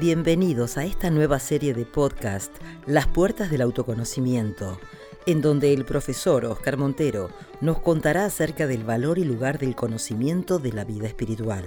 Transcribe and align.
Bienvenidos 0.00 0.78
a 0.78 0.86
esta 0.86 1.10
nueva 1.10 1.38
serie 1.38 1.74
de 1.74 1.84
podcast, 1.84 2.56
Las 2.86 3.06
Puertas 3.06 3.50
del 3.50 3.60
Autoconocimiento, 3.60 4.80
en 5.26 5.42
donde 5.42 5.74
el 5.74 5.84
profesor 5.84 6.46
Oscar 6.46 6.78
Montero 6.78 7.28
nos 7.60 7.80
contará 7.80 8.24
acerca 8.24 8.66
del 8.66 8.82
valor 8.82 9.18
y 9.18 9.24
lugar 9.24 9.58
del 9.58 9.76
conocimiento 9.76 10.58
de 10.58 10.72
la 10.72 10.84
vida 10.84 11.06
espiritual. 11.06 11.66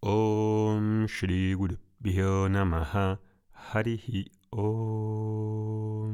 Om 0.00 1.04
Shri 1.04 1.52
Guru 1.52 1.76
Namaha 2.48 3.20
Harihi 3.52 4.32
Om. 4.48 6.12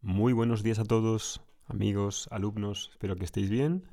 Muy 0.00 0.32
buenos 0.32 0.64
días 0.64 0.80
a 0.80 0.84
todos, 0.84 1.42
amigos, 1.68 2.26
alumnos, 2.32 2.88
espero 2.90 3.14
que 3.14 3.24
estéis 3.24 3.50
bien. 3.50 3.84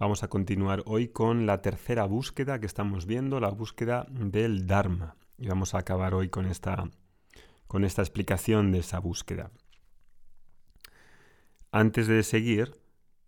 Vamos 0.00 0.22
a 0.22 0.28
continuar 0.28 0.84
hoy 0.86 1.08
con 1.08 1.44
la 1.44 1.60
tercera 1.60 2.04
búsqueda 2.04 2.60
que 2.60 2.66
estamos 2.66 3.04
viendo, 3.04 3.40
la 3.40 3.48
búsqueda 3.48 4.06
del 4.08 4.68
Dharma. 4.68 5.16
Y 5.36 5.48
vamos 5.48 5.74
a 5.74 5.78
acabar 5.78 6.14
hoy 6.14 6.28
con 6.28 6.46
esta, 6.46 6.88
con 7.66 7.82
esta 7.82 8.02
explicación 8.02 8.70
de 8.70 8.78
esa 8.78 9.00
búsqueda. 9.00 9.50
Antes 11.72 12.06
de 12.06 12.22
seguir, 12.22 12.80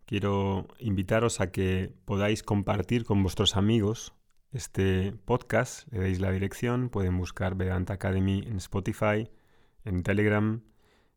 quiero 0.06 0.68
invitaros 0.78 1.40
a 1.40 1.50
que 1.50 1.92
podáis 2.04 2.44
compartir 2.44 3.04
con 3.04 3.20
vuestros 3.24 3.56
amigos 3.56 4.14
este 4.52 5.12
podcast. 5.24 5.92
Le 5.92 5.98
deis 5.98 6.20
la 6.20 6.30
dirección, 6.30 6.88
pueden 6.88 7.18
buscar 7.18 7.56
Vedanta 7.56 7.94
Academy 7.94 8.44
en 8.46 8.58
Spotify, 8.58 9.28
en 9.84 10.04
Telegram, 10.04 10.62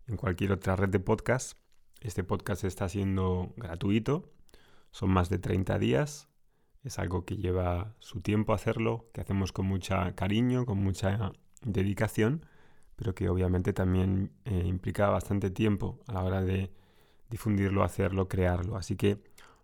en 0.08 0.18
cualquier 0.18 0.54
otra 0.54 0.76
red 0.76 0.90
de 0.90 1.00
podcast. 1.00 1.60
Este 2.02 2.24
podcast 2.24 2.64
está 2.64 2.90
siendo 2.90 3.54
gratuito 3.56 4.34
son 4.94 5.10
más 5.10 5.30
de 5.30 5.40
30 5.40 5.80
días. 5.80 6.30
Es 6.84 7.00
algo 7.00 7.26
que 7.26 7.36
lleva 7.36 7.96
su 8.00 8.22
tiempo 8.22 8.54
hacerlo, 8.54 9.10
que 9.12 9.22
hacemos 9.22 9.52
con 9.52 9.66
mucha 9.66 10.16
cariño, 10.16 10.66
con 10.66 10.78
mucha 10.78 11.34
dedicación, 11.62 12.46
pero 12.96 13.16
que 13.16 13.28
obviamente 13.28 13.74
también 13.74 14.32
eh, 14.46 14.64
implica 14.66 15.10
bastante 15.10 15.50
tiempo 15.50 16.00
a 16.08 16.14
la 16.14 16.24
hora 16.24 16.42
de 16.42 16.72
difundirlo, 17.30 17.84
hacerlo, 17.84 18.28
crearlo. 18.28 18.78
Así 18.78 18.96
que 18.96 19.18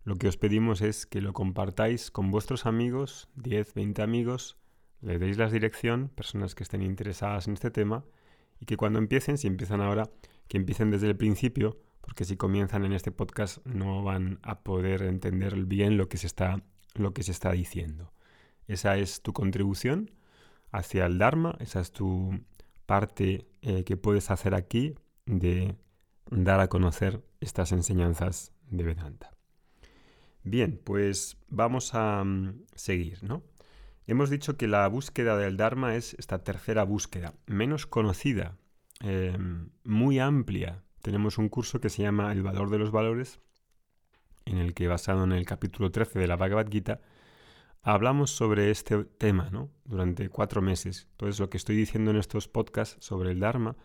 lo 0.04 0.16
que 0.16 0.28
os 0.28 0.38
pedimos 0.38 0.82
es 0.82 1.06
que 1.06 1.22
lo 1.22 1.34
compartáis 1.34 2.10
con 2.10 2.32
vuestros 2.32 2.66
amigos, 2.66 3.30
10, 3.36 3.76
20 3.76 4.02
amigos, 4.02 4.58
le 5.02 5.20
deis 5.20 5.38
la 5.38 5.50
dirección, 5.50 6.10
personas 6.10 6.56
que 6.56 6.64
estén 6.64 6.82
interesadas 6.82 7.48
en 7.48 7.54
este 7.54 7.70
tema, 7.70 8.04
y 8.60 8.66
que 8.66 8.78
cuando 8.78 8.98
empiecen, 8.98 9.38
si 9.38 9.46
empiezan 9.46 9.82
ahora, 9.82 10.10
que 10.48 10.58
empiecen 10.58 10.90
desde 10.90 11.08
el 11.08 11.16
principio, 11.16 11.78
porque 12.10 12.26
si 12.26 12.38
comienzan 12.38 12.86
en 12.86 12.94
este 12.94 13.12
podcast 13.12 13.64
no 13.68 14.04
van 14.04 14.40
a 14.42 14.62
poder 14.62 15.04
entender 15.04 15.56
bien 15.66 15.96
lo 15.96 16.10
que 16.10 16.18
se 16.18 16.26
está, 16.26 16.64
lo 16.96 17.14
que 17.14 17.22
se 17.22 17.32
está 17.32 17.52
diciendo. 17.52 18.12
Esa 18.66 18.98
es 18.98 19.22
tu 19.22 19.32
contribución 19.32 20.10
hacia 20.72 21.06
el 21.06 21.20
Dharma, 21.20 21.56
esa 21.60 21.82
es 21.82 21.92
tu 21.92 22.32
parte 22.88 23.46
eh, 23.62 23.84
que 23.84 23.96
puedes 23.96 24.32
hacer 24.32 24.56
aquí 24.56 24.96
de 25.28 25.76
dar 26.32 26.62
a 26.62 26.68
conocer 26.68 27.24
estas 27.42 27.74
enseñanzas 27.74 28.54
de 28.72 28.86
Vedanta. 28.86 29.30
Bien, 30.42 30.82
pues 30.84 31.38
vamos 31.48 31.94
a 31.94 32.23
mm, 32.23 32.64
seguir, 32.73 33.23
¿no? 33.23 33.44
Hemos 34.08 34.32
dicho 34.32 34.58
que 34.58 34.68
la 34.68 34.88
búsqueda 34.88 35.38
del 35.38 35.58
Dharma 35.58 35.96
es 35.96 36.16
esta 36.16 36.44
tercera 36.44 36.84
búsqueda, 36.86 37.36
menos 37.46 37.86
conocida, 37.86 38.58
eh, 39.04 39.38
muy 39.84 40.18
amplia, 40.18 40.82
tenemos 41.02 41.38
un 41.38 41.50
curso 41.50 41.80
que 41.80 41.89
se 41.89 42.03
llama 42.03 42.31
El 42.31 42.44
valor 42.44 42.69
de 42.69 42.78
los 42.78 42.92
valores, 42.92 43.39
en 44.45 44.58
el 44.58 44.73
que 44.73 44.88
basado 44.88 45.23
en 45.23 45.31
el 45.31 45.45
capítulo 45.45 45.92
13 45.92 46.19
de 46.19 46.28
la 46.28 46.36
Bhagavad 46.36 46.69
Gita, 46.69 47.02
hablamos 47.81 48.31
sobre 48.31 48.72
este 48.72 49.04
tema 49.04 49.49
¿no? 49.52 49.70
durante 49.86 50.30
cuatro 50.30 50.61
meses. 50.61 51.08
Entonces 51.11 51.39
lo 51.39 51.49
que 51.49 51.58
estoy 51.58 51.76
diciendo 51.76 52.11
en 52.11 52.17
estos 52.17 52.48
podcasts 52.48 52.98
sobre 52.99 53.32
el 53.32 53.39
Dharma 53.39 53.76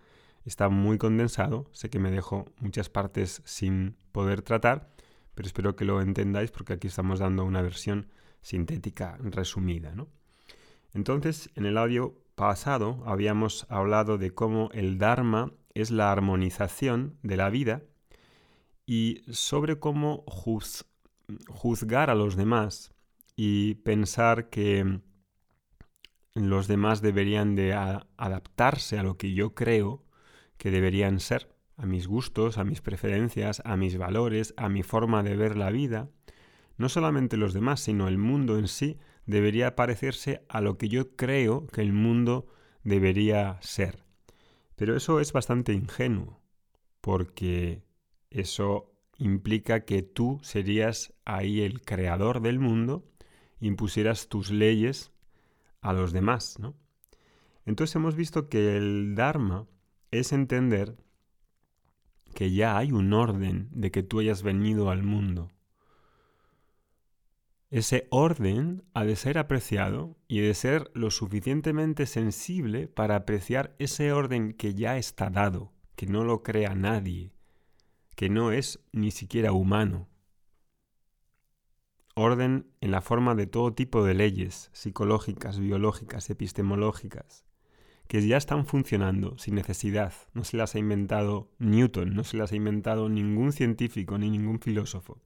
está 0.44 0.68
muy 0.68 0.98
condensado. 0.98 1.70
Sé 1.72 1.90
que 1.90 1.98
me 1.98 2.10
dejo 2.10 2.46
muchas 2.58 2.88
partes 2.88 3.42
sin 3.44 3.96
poder 4.12 4.42
tratar, 4.42 4.94
pero 5.34 5.46
espero 5.46 5.76
que 5.76 5.84
lo 5.84 6.00
entendáis 6.00 6.50
porque 6.50 6.74
aquí 6.74 6.88
estamos 6.88 7.18
dando 7.18 7.44
una 7.44 7.62
versión 7.62 8.08
sintética 8.42 9.16
resumida. 9.20 9.94
¿no? 9.94 10.08
Entonces, 10.92 11.50
en 11.54 11.66
el 11.66 11.78
audio 11.78 12.20
pasado 12.34 13.02
habíamos 13.06 13.66
hablado 13.68 14.18
de 14.18 14.32
cómo 14.32 14.70
el 14.72 14.98
Dharma 14.98 15.52
es 15.74 15.90
la 15.90 16.12
armonización 16.12 17.18
de 17.22 17.36
la 17.36 17.50
vida 17.50 17.82
y 18.86 19.22
sobre 19.30 19.78
cómo 19.78 20.24
juzgar 21.48 22.10
a 22.10 22.14
los 22.14 22.36
demás 22.36 22.94
y 23.36 23.74
pensar 23.76 24.50
que 24.50 25.00
los 26.34 26.68
demás 26.68 27.00
deberían 27.00 27.54
de 27.54 27.72
adaptarse 27.72 28.98
a 28.98 29.02
lo 29.02 29.16
que 29.16 29.34
yo 29.34 29.54
creo 29.54 30.04
que 30.56 30.70
deberían 30.70 31.20
ser, 31.20 31.48
a 31.76 31.86
mis 31.86 32.06
gustos, 32.06 32.58
a 32.58 32.64
mis 32.64 32.80
preferencias, 32.80 33.62
a 33.64 33.76
mis 33.76 33.96
valores, 33.96 34.54
a 34.56 34.68
mi 34.68 34.82
forma 34.82 35.22
de 35.22 35.36
ver 35.36 35.56
la 35.56 35.70
vida. 35.70 36.08
No 36.76 36.88
solamente 36.88 37.36
los 37.36 37.54
demás, 37.54 37.80
sino 37.80 38.08
el 38.08 38.18
mundo 38.18 38.58
en 38.58 38.68
sí 38.68 38.98
debería 39.26 39.74
parecerse 39.74 40.44
a 40.48 40.60
lo 40.60 40.76
que 40.76 40.88
yo 40.88 41.16
creo 41.16 41.66
que 41.68 41.80
el 41.80 41.92
mundo 41.92 42.46
debería 42.82 43.58
ser. 43.60 44.03
Pero 44.76 44.96
eso 44.96 45.20
es 45.20 45.32
bastante 45.32 45.72
ingenuo, 45.72 46.40
porque 47.00 47.82
eso 48.30 48.92
implica 49.18 49.84
que 49.84 50.02
tú 50.02 50.40
serías 50.42 51.14
ahí 51.24 51.60
el 51.62 51.82
creador 51.82 52.40
del 52.40 52.58
mundo, 52.58 53.04
impusieras 53.60 54.28
tus 54.28 54.50
leyes 54.50 55.12
a 55.80 55.92
los 55.92 56.12
demás, 56.12 56.58
¿no? 56.58 56.74
Entonces 57.66 57.96
hemos 57.96 58.16
visto 58.16 58.48
que 58.48 58.76
el 58.76 59.14
Dharma 59.14 59.66
es 60.10 60.32
entender 60.32 60.96
que 62.34 62.50
ya 62.50 62.76
hay 62.76 62.92
un 62.92 63.12
orden 63.12 63.68
de 63.70 63.90
que 63.90 64.02
tú 64.02 64.20
hayas 64.20 64.42
venido 64.42 64.90
al 64.90 65.02
mundo. 65.02 65.50
Ese 67.74 68.06
orden 68.10 68.84
ha 68.94 69.04
de 69.04 69.16
ser 69.16 69.36
apreciado 69.36 70.16
y 70.28 70.38
de 70.38 70.54
ser 70.54 70.92
lo 70.94 71.10
suficientemente 71.10 72.06
sensible 72.06 72.86
para 72.86 73.16
apreciar 73.16 73.74
ese 73.80 74.12
orden 74.12 74.52
que 74.52 74.74
ya 74.74 74.96
está 74.96 75.28
dado, 75.28 75.72
que 75.96 76.06
no 76.06 76.22
lo 76.22 76.44
crea 76.44 76.76
nadie, 76.76 77.32
que 78.14 78.28
no 78.30 78.52
es 78.52 78.78
ni 78.92 79.10
siquiera 79.10 79.50
humano. 79.50 80.06
Orden 82.14 82.68
en 82.80 82.92
la 82.92 83.00
forma 83.00 83.34
de 83.34 83.48
todo 83.48 83.74
tipo 83.74 84.04
de 84.04 84.14
leyes 84.14 84.70
psicológicas, 84.72 85.58
biológicas, 85.58 86.30
epistemológicas, 86.30 87.44
que 88.06 88.24
ya 88.24 88.36
están 88.36 88.66
funcionando 88.66 89.36
sin 89.36 89.56
necesidad. 89.56 90.12
No 90.32 90.44
se 90.44 90.56
las 90.56 90.76
ha 90.76 90.78
inventado 90.78 91.50
Newton, 91.58 92.14
no 92.14 92.22
se 92.22 92.36
las 92.36 92.52
ha 92.52 92.56
inventado 92.56 93.08
ningún 93.08 93.50
científico 93.50 94.16
ni 94.16 94.30
ningún 94.30 94.60
filósofo. 94.60 95.20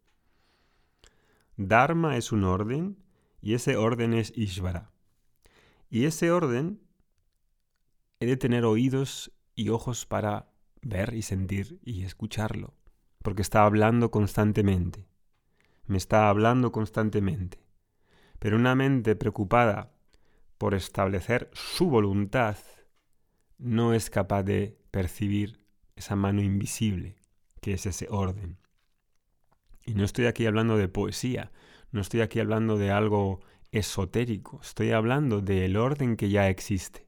Dharma 1.59 2.17
es 2.17 2.31
un 2.31 2.45
orden 2.45 3.03
y 3.43 3.55
ese 3.55 3.77
orden 3.77 4.15
es 4.15 4.33
Ishvara. 4.37 4.93
Y 5.91 6.05
ese 6.05 6.31
orden 6.31 6.81
he 8.21 8.27
de 8.27 8.37
tener 8.37 8.65
oídos 8.65 9.33
y 9.57 9.71
ojos 9.71 10.07
para 10.07 10.53
ver 10.83 11.15
y 11.15 11.23
sentir 11.23 11.81
y 11.85 12.05
escucharlo, 12.05 12.75
porque 13.23 13.43
está 13.43 13.65
hablando 13.65 14.13
constantemente. 14.13 15.09
Me 15.87 15.99
está 15.99 16.29
hablando 16.29 16.71
constantemente. 16.71 17.59
Pero 18.39 18.57
una 18.57 18.77
mente 18.77 19.17
preocupada 19.17 19.91
por 20.59 20.75
establecer 20.75 21.51
su 21.55 21.91
voluntad 21.91 22.57
no 23.59 23.95
es 23.95 24.11
capaz 24.11 24.45
de 24.45 24.79
percibir 24.93 25.61
esa 25.97 26.15
mano 26.15 26.41
invisible 26.41 27.17
que 27.61 27.73
es 27.73 27.85
ese 27.85 28.07
orden. 28.11 28.59
Y 29.89 29.95
no 29.95 30.05
estoy 30.05 30.27
aquí 30.27 30.45
hablando 30.45 30.77
de 30.77 30.87
poesía, 30.87 31.51
no 31.93 32.03
estoy 32.03 32.21
aquí 32.21 32.41
hablando 32.41 32.77
de 32.77 32.91
algo 32.91 33.41
esotérico, 33.73 34.61
estoy 34.61 34.91
hablando 34.91 35.41
del 35.41 35.79
orden 35.79 36.19
que 36.19 36.29
ya 36.29 36.51
existe. 36.51 37.07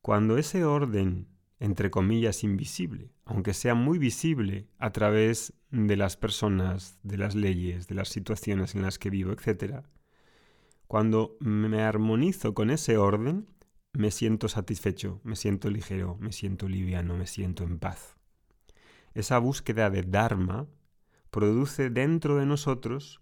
Cuando 0.00 0.38
ese 0.38 0.64
orden, 0.64 1.26
entre 1.58 1.90
comillas, 1.90 2.44
invisible, 2.44 3.10
aunque 3.24 3.52
sea 3.52 3.74
muy 3.74 3.98
visible 3.98 4.68
a 4.78 4.92
través 4.92 5.54
de 5.72 5.96
las 5.96 6.16
personas, 6.16 7.00
de 7.02 7.18
las 7.18 7.34
leyes, 7.34 7.88
de 7.88 7.96
las 7.96 8.10
situaciones 8.10 8.76
en 8.76 8.82
las 8.82 9.00
que 9.00 9.10
vivo, 9.10 9.32
etc., 9.32 9.86
cuando 10.86 11.36
me 11.40 11.82
armonizo 11.82 12.54
con 12.54 12.70
ese 12.70 12.96
orden, 12.96 13.48
me 13.92 14.12
siento 14.12 14.46
satisfecho, 14.46 15.20
me 15.24 15.34
siento 15.34 15.68
ligero, 15.68 16.16
me 16.20 16.30
siento 16.30 16.68
liviano, 16.68 17.16
me 17.16 17.26
siento 17.26 17.64
en 17.64 17.80
paz. 17.80 18.16
Esa 19.14 19.40
búsqueda 19.40 19.90
de 19.90 20.04
Dharma 20.04 20.68
produce 21.30 21.90
dentro 21.90 22.36
de 22.36 22.46
nosotros 22.46 23.20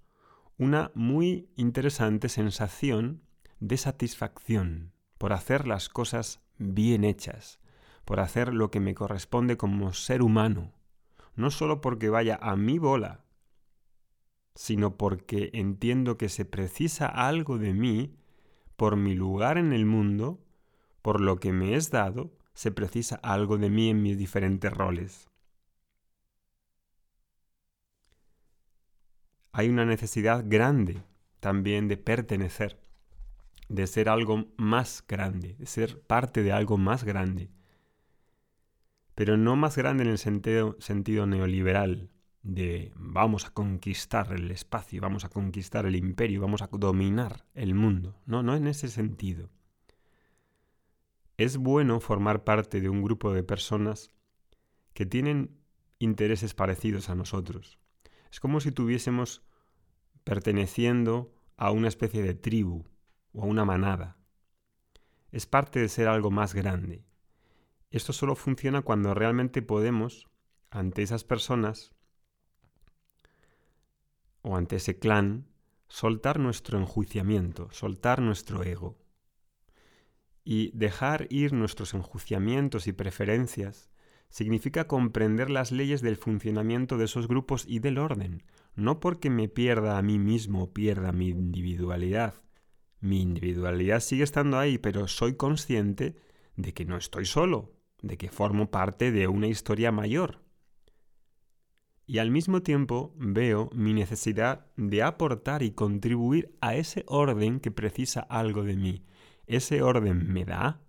una 0.58 0.90
muy 0.94 1.50
interesante 1.56 2.28
sensación 2.28 3.22
de 3.60 3.76
satisfacción 3.76 4.92
por 5.18 5.32
hacer 5.32 5.66
las 5.66 5.88
cosas 5.88 6.40
bien 6.58 7.04
hechas, 7.04 7.60
por 8.04 8.20
hacer 8.20 8.54
lo 8.54 8.70
que 8.70 8.80
me 8.80 8.94
corresponde 8.94 9.56
como 9.56 9.92
ser 9.92 10.22
humano, 10.22 10.72
no 11.34 11.50
solo 11.50 11.80
porque 11.80 12.08
vaya 12.08 12.38
a 12.40 12.56
mi 12.56 12.78
bola, 12.78 13.24
sino 14.54 14.96
porque 14.96 15.50
entiendo 15.52 16.16
que 16.16 16.28
se 16.28 16.44
precisa 16.44 17.06
algo 17.06 17.58
de 17.58 17.74
mí 17.74 18.16
por 18.76 18.96
mi 18.96 19.14
lugar 19.14 19.58
en 19.58 19.72
el 19.72 19.84
mundo, 19.84 20.40
por 21.02 21.20
lo 21.20 21.38
que 21.38 21.52
me 21.52 21.74
es 21.74 21.90
dado, 21.90 22.32
se 22.54 22.70
precisa 22.70 23.16
algo 23.16 23.58
de 23.58 23.68
mí 23.68 23.90
en 23.90 24.02
mis 24.02 24.16
diferentes 24.16 24.72
roles. 24.72 25.28
Hay 29.58 29.70
una 29.70 29.86
necesidad 29.86 30.44
grande 30.46 31.02
también 31.40 31.88
de 31.88 31.96
pertenecer, 31.96 32.78
de 33.70 33.86
ser 33.86 34.10
algo 34.10 34.48
más 34.58 35.02
grande, 35.08 35.54
de 35.54 35.64
ser 35.64 35.98
parte 36.02 36.42
de 36.42 36.52
algo 36.52 36.76
más 36.76 37.04
grande. 37.04 37.48
Pero 39.14 39.38
no 39.38 39.56
más 39.56 39.78
grande 39.78 40.02
en 40.02 40.10
el 40.10 40.18
sentido, 40.18 40.76
sentido 40.78 41.26
neoliberal, 41.26 42.10
de 42.42 42.92
vamos 42.96 43.46
a 43.46 43.50
conquistar 43.54 44.30
el 44.34 44.50
espacio, 44.50 45.00
vamos 45.00 45.24
a 45.24 45.30
conquistar 45.30 45.86
el 45.86 45.96
imperio, 45.96 46.42
vamos 46.42 46.60
a 46.60 46.68
dominar 46.70 47.46
el 47.54 47.74
mundo. 47.74 48.20
No, 48.26 48.42
no 48.42 48.56
en 48.56 48.66
ese 48.66 48.88
sentido. 48.88 49.48
Es 51.38 51.56
bueno 51.56 52.00
formar 52.00 52.44
parte 52.44 52.82
de 52.82 52.90
un 52.90 53.00
grupo 53.00 53.32
de 53.32 53.42
personas 53.42 54.10
que 54.92 55.06
tienen 55.06 55.56
intereses 55.98 56.52
parecidos 56.52 57.08
a 57.08 57.14
nosotros. 57.14 57.78
Es 58.30 58.40
como 58.40 58.60
si 58.60 58.72
tuviésemos 58.72 59.42
perteneciendo 60.24 61.32
a 61.56 61.70
una 61.70 61.88
especie 61.88 62.22
de 62.22 62.34
tribu 62.34 62.84
o 63.32 63.42
a 63.42 63.46
una 63.46 63.64
manada. 63.64 64.16
Es 65.30 65.46
parte 65.46 65.80
de 65.80 65.88
ser 65.88 66.08
algo 66.08 66.30
más 66.30 66.54
grande. 66.54 67.04
Esto 67.90 68.12
solo 68.12 68.34
funciona 68.34 68.82
cuando 68.82 69.14
realmente 69.14 69.62
podemos, 69.62 70.28
ante 70.70 71.02
esas 71.02 71.24
personas, 71.24 71.92
o 74.42 74.56
ante 74.56 74.76
ese 74.76 74.98
clan, 74.98 75.46
soltar 75.88 76.38
nuestro 76.38 76.78
enjuiciamiento, 76.78 77.70
soltar 77.70 78.20
nuestro 78.20 78.62
ego 78.64 78.98
y 80.44 80.70
dejar 80.76 81.26
ir 81.30 81.52
nuestros 81.52 81.94
enjuiciamientos 81.94 82.86
y 82.86 82.92
preferencias 82.92 83.90
significa 84.28 84.86
comprender 84.86 85.50
las 85.50 85.72
leyes 85.72 86.02
del 86.02 86.16
funcionamiento 86.16 86.98
de 86.98 87.06
esos 87.06 87.28
grupos 87.28 87.64
y 87.66 87.78
del 87.78 87.98
orden, 87.98 88.42
no 88.74 89.00
porque 89.00 89.30
me 89.30 89.48
pierda 89.48 89.98
a 89.98 90.02
mí 90.02 90.18
mismo 90.18 90.64
o 90.64 90.72
pierda 90.72 91.12
mi 91.12 91.28
individualidad. 91.28 92.34
Mi 93.00 93.20
individualidad 93.22 94.00
sigue 94.00 94.24
estando 94.24 94.58
ahí, 94.58 94.78
pero 94.78 95.08
soy 95.08 95.34
consciente 95.34 96.16
de 96.56 96.72
que 96.72 96.84
no 96.84 96.96
estoy 96.96 97.24
solo, 97.24 97.72
de 98.02 98.16
que 98.16 98.30
formo 98.30 98.70
parte 98.70 99.12
de 99.12 99.28
una 99.28 99.48
historia 99.48 99.92
mayor 99.92 100.46
y 102.06 102.18
al 102.18 102.30
mismo 102.30 102.62
tiempo 102.62 103.12
veo 103.16 103.68
mi 103.74 103.92
necesidad 103.92 104.66
de 104.76 105.02
aportar 105.02 105.62
y 105.62 105.72
contribuir 105.72 106.56
a 106.60 106.76
ese 106.76 107.04
orden 107.08 107.58
que 107.58 107.72
precisa 107.72 108.20
algo 108.20 108.62
de 108.62 108.76
mí. 108.76 109.04
Ese 109.46 109.82
orden 109.82 110.32
me 110.32 110.44
da, 110.44 110.80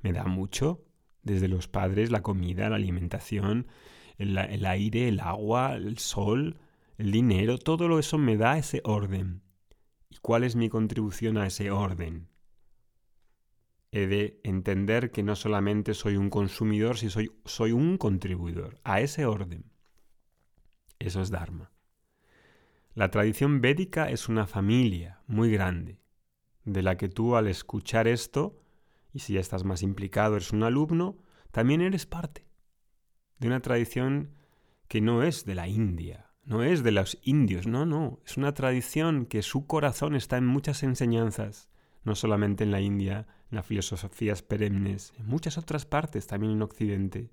me 0.00 0.12
da 0.12 0.24
mucho, 0.24 0.84
desde 1.22 1.48
los 1.48 1.68
padres, 1.68 2.10
la 2.10 2.22
comida, 2.22 2.68
la 2.68 2.76
alimentación, 2.76 3.66
el, 4.18 4.66
aire, 4.66 5.08
el 5.08 5.20
agua, 5.20 5.76
el 5.76 5.98
sol, 5.98 6.58
el 6.96 7.12
dinero, 7.12 7.58
todo 7.58 7.98
eso 7.98 8.18
me 8.18 8.36
da 8.36 8.58
ese 8.58 8.80
orden. 8.84 9.42
¿Y 10.10 10.16
cuál 10.18 10.44
es 10.44 10.56
mi 10.56 10.68
contribución 10.68 11.38
a 11.38 11.46
ese 11.46 11.70
orden? 11.70 12.28
He 13.92 14.06
de 14.06 14.40
entender 14.42 15.10
que 15.10 15.22
no 15.22 15.36
solamente 15.36 15.94
soy 15.94 16.16
un 16.16 16.30
consumidor, 16.30 16.98
sino 16.98 17.10
soy, 17.10 17.32
soy 17.44 17.72
un 17.72 17.96
contribuidor 17.96 18.80
a 18.84 19.00
ese 19.00 19.24
orden. 19.24 19.64
Eso 20.98 21.22
es 21.22 21.30
Dharma. 21.30 21.70
La 22.94 23.10
tradición 23.10 23.60
védica 23.60 24.10
es 24.10 24.28
una 24.28 24.46
familia 24.46 25.20
muy 25.28 25.52
grande, 25.52 26.00
de 26.64 26.82
la 26.82 26.96
que 26.96 27.08
tú 27.08 27.36
al 27.36 27.46
escuchar 27.46 28.08
esto, 28.08 28.58
y 29.18 29.20
si 29.20 29.32
ya 29.32 29.40
estás 29.40 29.64
más 29.64 29.82
implicado, 29.82 30.36
eres 30.36 30.52
un 30.52 30.62
alumno, 30.62 31.18
también 31.50 31.80
eres 31.80 32.06
parte 32.06 32.46
de 33.40 33.48
una 33.48 33.58
tradición 33.58 34.30
que 34.86 35.00
no 35.00 35.24
es 35.24 35.44
de 35.44 35.56
la 35.56 35.66
India, 35.66 36.30
no 36.44 36.62
es 36.62 36.84
de 36.84 36.92
los 36.92 37.18
indios, 37.22 37.66
no, 37.66 37.84
no, 37.84 38.20
es 38.24 38.36
una 38.36 38.54
tradición 38.54 39.26
que 39.26 39.42
su 39.42 39.66
corazón 39.66 40.14
está 40.14 40.36
en 40.36 40.46
muchas 40.46 40.84
enseñanzas, 40.84 41.68
no 42.04 42.14
solamente 42.14 42.62
en 42.62 42.70
la 42.70 42.80
India, 42.80 43.26
en 43.50 43.56
las 43.56 43.66
filosofías 43.66 44.42
perennes, 44.42 45.12
en 45.18 45.26
muchas 45.26 45.58
otras 45.58 45.84
partes, 45.84 46.28
también 46.28 46.52
en 46.52 46.62
Occidente. 46.62 47.32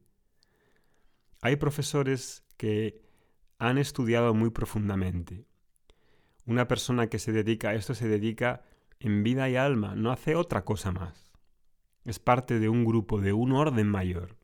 Hay 1.40 1.58
profesores 1.58 2.48
que 2.58 3.00
han 3.60 3.78
estudiado 3.78 4.34
muy 4.34 4.50
profundamente. 4.50 5.46
Una 6.48 6.68
persona 6.68 7.10
que 7.10 7.20
se 7.20 7.32
dedica 7.32 7.70
a 7.70 7.76
esto 7.76 7.94
se 7.94 8.08
dedica 8.08 8.64
en 9.00 9.22
vida 9.22 9.48
y 9.52 9.56
alma, 9.56 9.94
no 9.94 10.12
hace 10.12 10.36
otra 10.36 10.66
cosa 10.66 10.92
más. 10.92 11.25
Es 12.06 12.20
parte 12.20 12.60
de 12.60 12.70
un 12.70 12.86
grupo, 12.86 13.20
de 13.20 13.34
un 13.34 13.52
orden 13.52 13.90
mayor. 13.90 14.38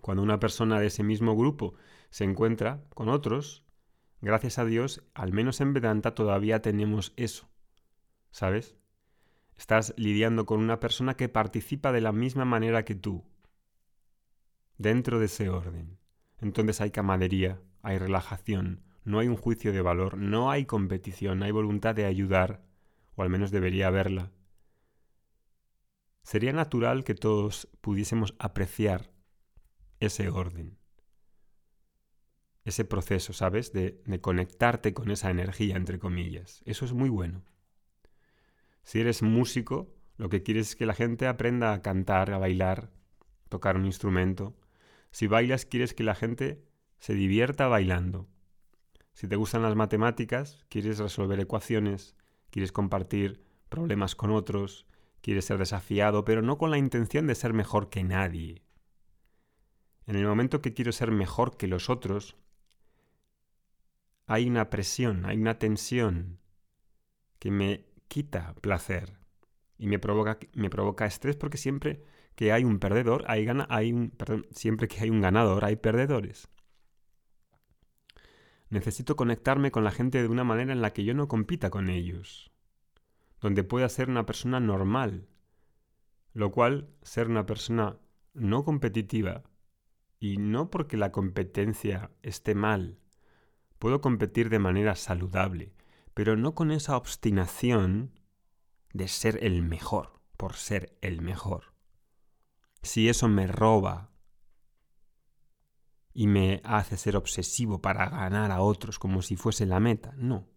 Cuando 0.00 0.22
una 0.22 0.38
persona 0.38 0.78
de 0.78 0.86
ese 0.86 1.02
mismo 1.02 1.34
grupo 1.34 1.74
se 2.10 2.24
encuentra 2.24 2.84
con 2.94 3.08
otros, 3.08 3.64
gracias 4.20 4.58
a 4.58 4.64
Dios, 4.64 5.02
al 5.14 5.32
menos 5.32 5.60
en 5.60 5.72
Vedanta 5.72 6.14
todavía 6.14 6.62
tenemos 6.62 7.12
eso. 7.16 7.48
¿Sabes? 8.30 8.76
Estás 9.56 9.94
lidiando 9.96 10.44
con 10.44 10.60
una 10.60 10.78
persona 10.78 11.14
que 11.14 11.28
participa 11.30 11.90
de 11.90 12.02
la 12.02 12.12
misma 12.12 12.44
manera 12.44 12.84
que 12.84 12.94
tú, 12.94 13.24
dentro 14.76 15.18
de 15.18 15.26
ese 15.26 15.48
orden. 15.48 15.98
Entonces 16.40 16.80
hay 16.82 16.90
camadería, 16.90 17.60
hay 17.82 17.98
relajación, 17.98 18.82
no 19.04 19.20
hay 19.20 19.28
un 19.28 19.36
juicio 19.36 19.72
de 19.72 19.80
valor, 19.80 20.18
no 20.18 20.50
hay 20.50 20.66
competición, 20.66 21.42
hay 21.42 21.50
voluntad 21.50 21.94
de 21.94 22.04
ayudar, 22.04 22.62
o 23.14 23.22
al 23.22 23.30
menos 23.30 23.50
debería 23.50 23.86
haberla. 23.86 24.32
Sería 26.26 26.52
natural 26.52 27.04
que 27.04 27.14
todos 27.14 27.68
pudiésemos 27.80 28.34
apreciar 28.40 29.12
ese 30.00 30.28
orden, 30.28 30.76
ese 32.64 32.84
proceso, 32.84 33.32
¿sabes? 33.32 33.72
De, 33.72 34.02
conectarte 34.20 34.92
con 34.92 35.12
esa 35.12 35.30
energía, 35.30 35.76
entre 35.76 36.00
comillas. 36.00 36.62
Eso 36.64 36.84
es 36.84 36.92
muy 36.92 37.10
bueno. 37.10 37.44
Si 38.82 38.98
eres 38.98 39.22
músico, 39.22 39.94
lo 40.16 40.28
que 40.28 40.42
quieres 40.42 40.70
es 40.70 40.74
que 40.74 40.84
la 40.84 40.94
gente 40.94 41.28
aprenda 41.28 41.72
a 41.72 41.80
cantar, 41.80 42.32
a 42.32 42.38
bailar, 42.38 42.90
tocar 43.48 43.76
un 43.76 43.86
instrumento. 43.86 44.56
Si 45.12 45.28
bailas, 45.28 45.64
quieres 45.64 45.94
que 45.94 46.02
la 46.02 46.16
gente 46.16 46.60
se 46.98 47.14
divierta 47.14 47.68
bailando. 47.68 48.26
Si 49.12 49.28
te 49.28 49.36
gustan 49.36 49.62
las 49.62 49.76
matemáticas, 49.76 50.64
quieres 50.70 50.98
resolver 50.98 51.38
ecuaciones, 51.38 52.16
quieres 52.50 52.72
compartir 52.72 53.44
problemas 53.68 54.16
con 54.16 54.32
otros, 54.32 54.86
quieres 55.26 55.46
ser 55.46 55.58
desafiado, 55.58 56.24
pero 56.24 56.40
no 56.40 56.56
con 56.56 56.70
la 56.70 56.78
intención 56.78 57.26
de 57.26 57.34
ser 57.34 57.52
mejor 57.52 57.90
que 57.90 58.04
nadie. 58.04 58.62
En 60.06 60.14
el 60.14 60.24
momento 60.24 60.62
que 60.62 60.72
quiero 60.72 60.92
ser 60.92 61.10
mejor 61.10 61.56
que 61.56 61.66
los 61.66 61.90
otros, 61.90 62.36
hay 64.28 64.46
una 64.48 64.70
presión, 64.70 65.26
hay 65.26 65.36
una 65.36 65.58
tensión 65.58 66.38
que 67.40 67.50
me 67.50 67.86
quita 68.06 68.54
placer 68.60 69.18
y 69.78 69.88
me 69.88 69.98
provoca, 69.98 70.38
me 70.54 70.70
provoca 70.70 71.06
estrés 71.06 71.34
porque 71.34 71.58
siempre 71.58 72.04
que 72.36 72.52
hay 72.52 72.62
un 72.62 72.78
perdedor, 72.78 73.24
hay, 73.26 73.44
gana, 73.44 73.66
hay 73.68 73.92
un, 73.92 74.12
siempre 74.52 74.86
que 74.86 75.00
hay 75.00 75.10
un 75.10 75.22
ganador, 75.22 75.64
hay 75.64 75.74
perdedores. 75.74 76.46
Necesito 78.68 79.16
conectarme 79.16 79.72
con 79.72 79.82
la 79.82 79.90
gente 79.90 80.22
de 80.22 80.28
una 80.28 80.44
manera 80.44 80.72
en 80.72 80.82
la 80.82 80.92
que 80.92 81.02
yo 81.02 81.14
no 81.14 81.26
compita 81.26 81.68
con 81.68 81.90
ellos, 81.90 82.52
donde 83.46 83.62
pueda 83.62 83.88
ser 83.88 84.10
una 84.10 84.26
persona 84.26 84.58
normal, 84.58 85.28
lo 86.32 86.50
cual 86.50 86.90
ser 87.02 87.28
una 87.28 87.46
persona 87.46 87.96
no 88.34 88.64
competitiva, 88.64 89.44
y 90.18 90.38
no 90.38 90.68
porque 90.68 90.96
la 90.96 91.12
competencia 91.12 92.10
esté 92.22 92.56
mal, 92.56 92.98
puedo 93.78 94.00
competir 94.00 94.50
de 94.50 94.58
manera 94.58 94.96
saludable, 94.96 95.72
pero 96.12 96.36
no 96.36 96.56
con 96.56 96.72
esa 96.72 96.96
obstinación 96.96 98.18
de 98.92 99.06
ser 99.06 99.38
el 99.44 99.62
mejor 99.62 100.20
por 100.36 100.54
ser 100.54 100.98
el 101.00 101.22
mejor. 101.22 101.72
Si 102.82 103.08
eso 103.08 103.28
me 103.28 103.46
roba 103.46 104.10
y 106.12 106.26
me 106.26 106.62
hace 106.64 106.96
ser 106.96 107.14
obsesivo 107.14 107.80
para 107.80 108.08
ganar 108.08 108.50
a 108.50 108.60
otros 108.60 108.98
como 108.98 109.22
si 109.22 109.36
fuese 109.36 109.66
la 109.66 109.78
meta. 109.78 110.14
No. 110.16 110.48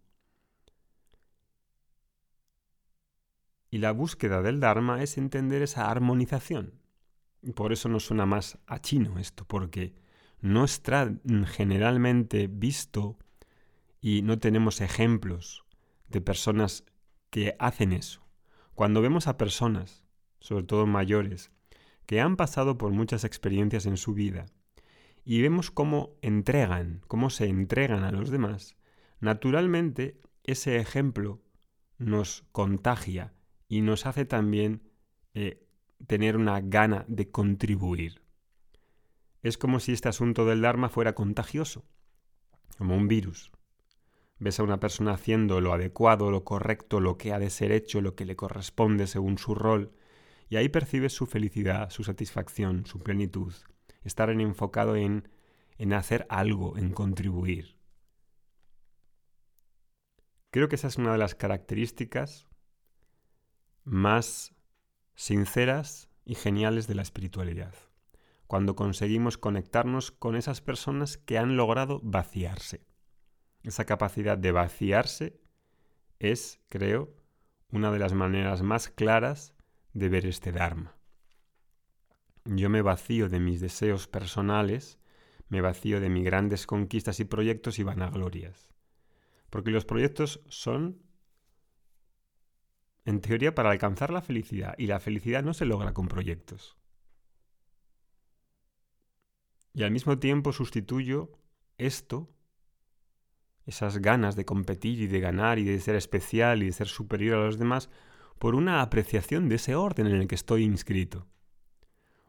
Y 3.70 3.78
la 3.78 3.92
búsqueda 3.92 4.42
del 4.42 4.60
Dharma 4.60 5.02
es 5.02 5.16
entender 5.16 5.62
esa 5.62 5.90
armonización. 5.90 6.74
Y 7.42 7.52
por 7.52 7.72
eso 7.72 7.88
nos 7.88 8.04
suena 8.04 8.26
más 8.26 8.58
a 8.66 8.80
chino 8.80 9.18
esto, 9.18 9.44
porque 9.46 9.94
no 10.40 10.64
está 10.64 11.12
generalmente 11.46 12.48
visto 12.48 13.18
y 14.00 14.22
no 14.22 14.38
tenemos 14.38 14.80
ejemplos 14.80 15.64
de 16.08 16.20
personas 16.20 16.84
que 17.30 17.54
hacen 17.58 17.92
eso. 17.92 18.26
Cuando 18.74 19.02
vemos 19.02 19.26
a 19.26 19.36
personas, 19.36 20.04
sobre 20.40 20.64
todo 20.64 20.86
mayores, 20.86 21.52
que 22.06 22.20
han 22.20 22.36
pasado 22.36 22.76
por 22.78 22.92
muchas 22.92 23.24
experiencias 23.24 23.86
en 23.86 23.96
su 23.96 24.14
vida 24.14 24.46
y 25.24 25.42
vemos 25.42 25.70
cómo 25.70 26.16
entregan, 26.22 27.02
cómo 27.06 27.30
se 27.30 27.46
entregan 27.46 28.04
a 28.04 28.10
los 28.10 28.30
demás, 28.30 28.76
naturalmente 29.20 30.20
ese 30.44 30.78
ejemplo 30.78 31.40
nos 31.98 32.44
contagia 32.52 33.34
y 33.70 33.82
nos 33.82 34.04
hace 34.04 34.24
también 34.24 34.82
eh, 35.32 35.64
tener 36.08 36.36
una 36.36 36.60
gana 36.60 37.04
de 37.06 37.30
contribuir. 37.30 38.20
Es 39.44 39.56
como 39.56 39.78
si 39.78 39.92
este 39.92 40.08
asunto 40.08 40.44
del 40.44 40.60
Dharma 40.60 40.88
fuera 40.88 41.14
contagioso, 41.14 41.84
como 42.76 42.96
un 42.96 43.06
virus. 43.06 43.52
Ves 44.40 44.58
a 44.58 44.64
una 44.64 44.80
persona 44.80 45.12
haciendo 45.12 45.60
lo 45.60 45.72
adecuado, 45.72 46.32
lo 46.32 46.42
correcto, 46.42 46.98
lo 46.98 47.16
que 47.16 47.32
ha 47.32 47.38
de 47.38 47.48
ser 47.48 47.70
hecho, 47.70 48.00
lo 48.00 48.16
que 48.16 48.24
le 48.24 48.34
corresponde 48.34 49.06
según 49.06 49.38
su 49.38 49.54
rol, 49.54 49.92
y 50.48 50.56
ahí 50.56 50.68
percibes 50.68 51.12
su 51.12 51.26
felicidad, 51.26 51.90
su 51.90 52.02
satisfacción, 52.02 52.86
su 52.86 52.98
plenitud, 52.98 53.54
estar 54.02 54.30
enfocado 54.30 54.96
en, 54.96 55.28
en 55.78 55.92
hacer 55.92 56.26
algo, 56.28 56.76
en 56.76 56.90
contribuir. 56.90 57.76
Creo 60.50 60.68
que 60.68 60.74
esa 60.74 60.88
es 60.88 60.96
una 60.96 61.12
de 61.12 61.18
las 61.18 61.36
características 61.36 62.49
más 63.84 64.54
sinceras 65.14 66.08
y 66.24 66.34
geniales 66.34 66.86
de 66.86 66.94
la 66.94 67.02
espiritualidad, 67.02 67.74
cuando 68.46 68.76
conseguimos 68.76 69.38
conectarnos 69.38 70.10
con 70.10 70.36
esas 70.36 70.60
personas 70.60 71.18
que 71.18 71.38
han 71.38 71.56
logrado 71.56 72.00
vaciarse. 72.02 72.86
Esa 73.62 73.84
capacidad 73.84 74.38
de 74.38 74.52
vaciarse 74.52 75.40
es, 76.18 76.60
creo, 76.68 77.14
una 77.70 77.92
de 77.92 77.98
las 77.98 78.14
maneras 78.14 78.62
más 78.62 78.88
claras 78.88 79.54
de 79.92 80.08
ver 80.08 80.26
este 80.26 80.52
Dharma. 80.52 80.96
Yo 82.44 82.70
me 82.70 82.82
vacío 82.82 83.28
de 83.28 83.40
mis 83.40 83.60
deseos 83.60 84.08
personales, 84.08 84.98
me 85.48 85.60
vacío 85.60 86.00
de 86.00 86.08
mis 86.08 86.24
grandes 86.24 86.66
conquistas 86.66 87.20
y 87.20 87.24
proyectos 87.24 87.78
y 87.78 87.82
vanaglorias. 87.82 88.70
Porque 89.50 89.70
los 89.70 89.84
proyectos 89.84 90.40
son, 90.48 91.02
en 93.10 93.20
teoría, 93.20 93.54
para 93.54 93.70
alcanzar 93.70 94.10
la 94.10 94.22
felicidad, 94.22 94.74
y 94.78 94.86
la 94.86 95.00
felicidad 95.00 95.42
no 95.42 95.52
se 95.52 95.66
logra 95.66 95.92
con 95.92 96.08
proyectos. 96.08 96.76
Y 99.74 99.82
al 99.82 99.90
mismo 99.90 100.18
tiempo 100.18 100.52
sustituyo 100.52 101.32
esto, 101.78 102.30
esas 103.66 103.98
ganas 103.98 104.36
de 104.36 104.44
competir 104.44 105.00
y 105.00 105.06
de 105.06 105.20
ganar 105.20 105.58
y 105.58 105.64
de 105.64 105.78
ser 105.80 105.94
especial 105.94 106.62
y 106.62 106.66
de 106.66 106.72
ser 106.72 106.88
superior 106.88 107.38
a 107.38 107.46
los 107.46 107.58
demás, 107.58 107.90
por 108.38 108.54
una 108.54 108.80
apreciación 108.80 109.48
de 109.48 109.56
ese 109.56 109.74
orden 109.74 110.06
en 110.06 110.16
el 110.16 110.26
que 110.26 110.34
estoy 110.34 110.64
inscrito. 110.64 111.26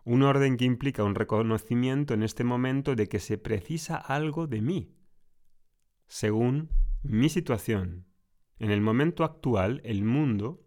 Un 0.03 0.23
orden 0.23 0.57
que 0.57 0.65
implica 0.65 1.03
un 1.03 1.15
reconocimiento 1.15 2.13
en 2.13 2.23
este 2.23 2.43
momento 2.43 2.95
de 2.95 3.07
que 3.07 3.19
se 3.19 3.37
precisa 3.37 3.95
algo 3.95 4.45
de 4.45 4.61
mí, 4.61 4.95
según 6.07 6.69
mi 7.01 7.29
situación. 7.29 8.05
En 8.59 8.71
el 8.71 8.81
momento 8.81 9.23
actual, 9.23 9.81
el 9.83 10.03
mundo 10.03 10.63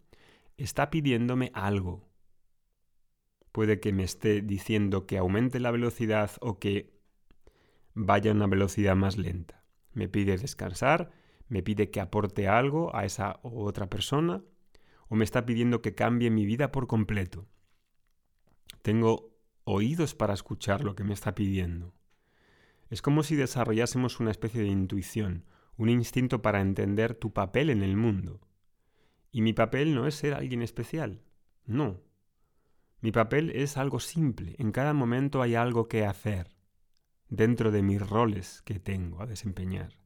está 0.56 0.90
pidiéndome 0.90 1.50
algo. 1.54 2.08
Puede 3.52 3.80
que 3.80 3.92
me 3.92 4.02
esté 4.02 4.42
diciendo 4.42 5.06
que 5.06 5.18
aumente 5.18 5.60
la 5.60 5.70
velocidad 5.70 6.30
o 6.40 6.58
que 6.58 6.94
vaya 7.94 8.32
a 8.32 8.34
una 8.34 8.46
velocidad 8.46 8.96
más 8.96 9.16
lenta. 9.16 9.64
Me 9.92 10.08
pide 10.08 10.36
descansar, 10.36 11.12
me 11.48 11.62
pide 11.62 11.90
que 11.90 12.00
aporte 12.00 12.48
algo 12.48 12.94
a 12.96 13.04
esa 13.04 13.38
u 13.42 13.62
otra 13.62 13.88
persona, 13.88 14.42
o 15.08 15.14
me 15.14 15.24
está 15.24 15.46
pidiendo 15.46 15.82
que 15.82 15.94
cambie 15.94 16.30
mi 16.30 16.46
vida 16.46 16.72
por 16.72 16.86
completo. 16.86 17.46
Tengo 18.82 19.34
oídos 19.64 20.14
para 20.14 20.34
escuchar 20.34 20.82
lo 20.82 20.94
que 20.94 21.04
me 21.04 21.14
está 21.14 21.34
pidiendo. 21.34 21.94
Es 22.90 23.02
como 23.02 23.22
si 23.22 23.36
desarrollásemos 23.36 24.20
una 24.20 24.30
especie 24.30 24.62
de 24.62 24.68
intuición, 24.68 25.44
un 25.76 25.88
instinto 25.88 26.42
para 26.42 26.60
entender 26.60 27.14
tu 27.14 27.32
papel 27.32 27.70
en 27.70 27.82
el 27.82 27.96
mundo. 27.96 28.40
Y 29.34 29.42
mi 29.42 29.52
papel 29.52 29.96
no 29.96 30.06
es 30.06 30.14
ser 30.14 30.32
alguien 30.32 30.62
especial, 30.62 31.20
no. 31.66 32.00
Mi 33.00 33.10
papel 33.10 33.50
es 33.50 33.76
algo 33.76 33.98
simple, 33.98 34.54
en 34.58 34.70
cada 34.70 34.92
momento 34.92 35.42
hay 35.42 35.56
algo 35.56 35.88
que 35.88 36.04
hacer, 36.04 36.54
dentro 37.28 37.72
de 37.72 37.82
mis 37.82 38.00
roles 38.08 38.62
que 38.62 38.78
tengo 38.78 39.20
a 39.20 39.26
desempeñar. 39.26 39.98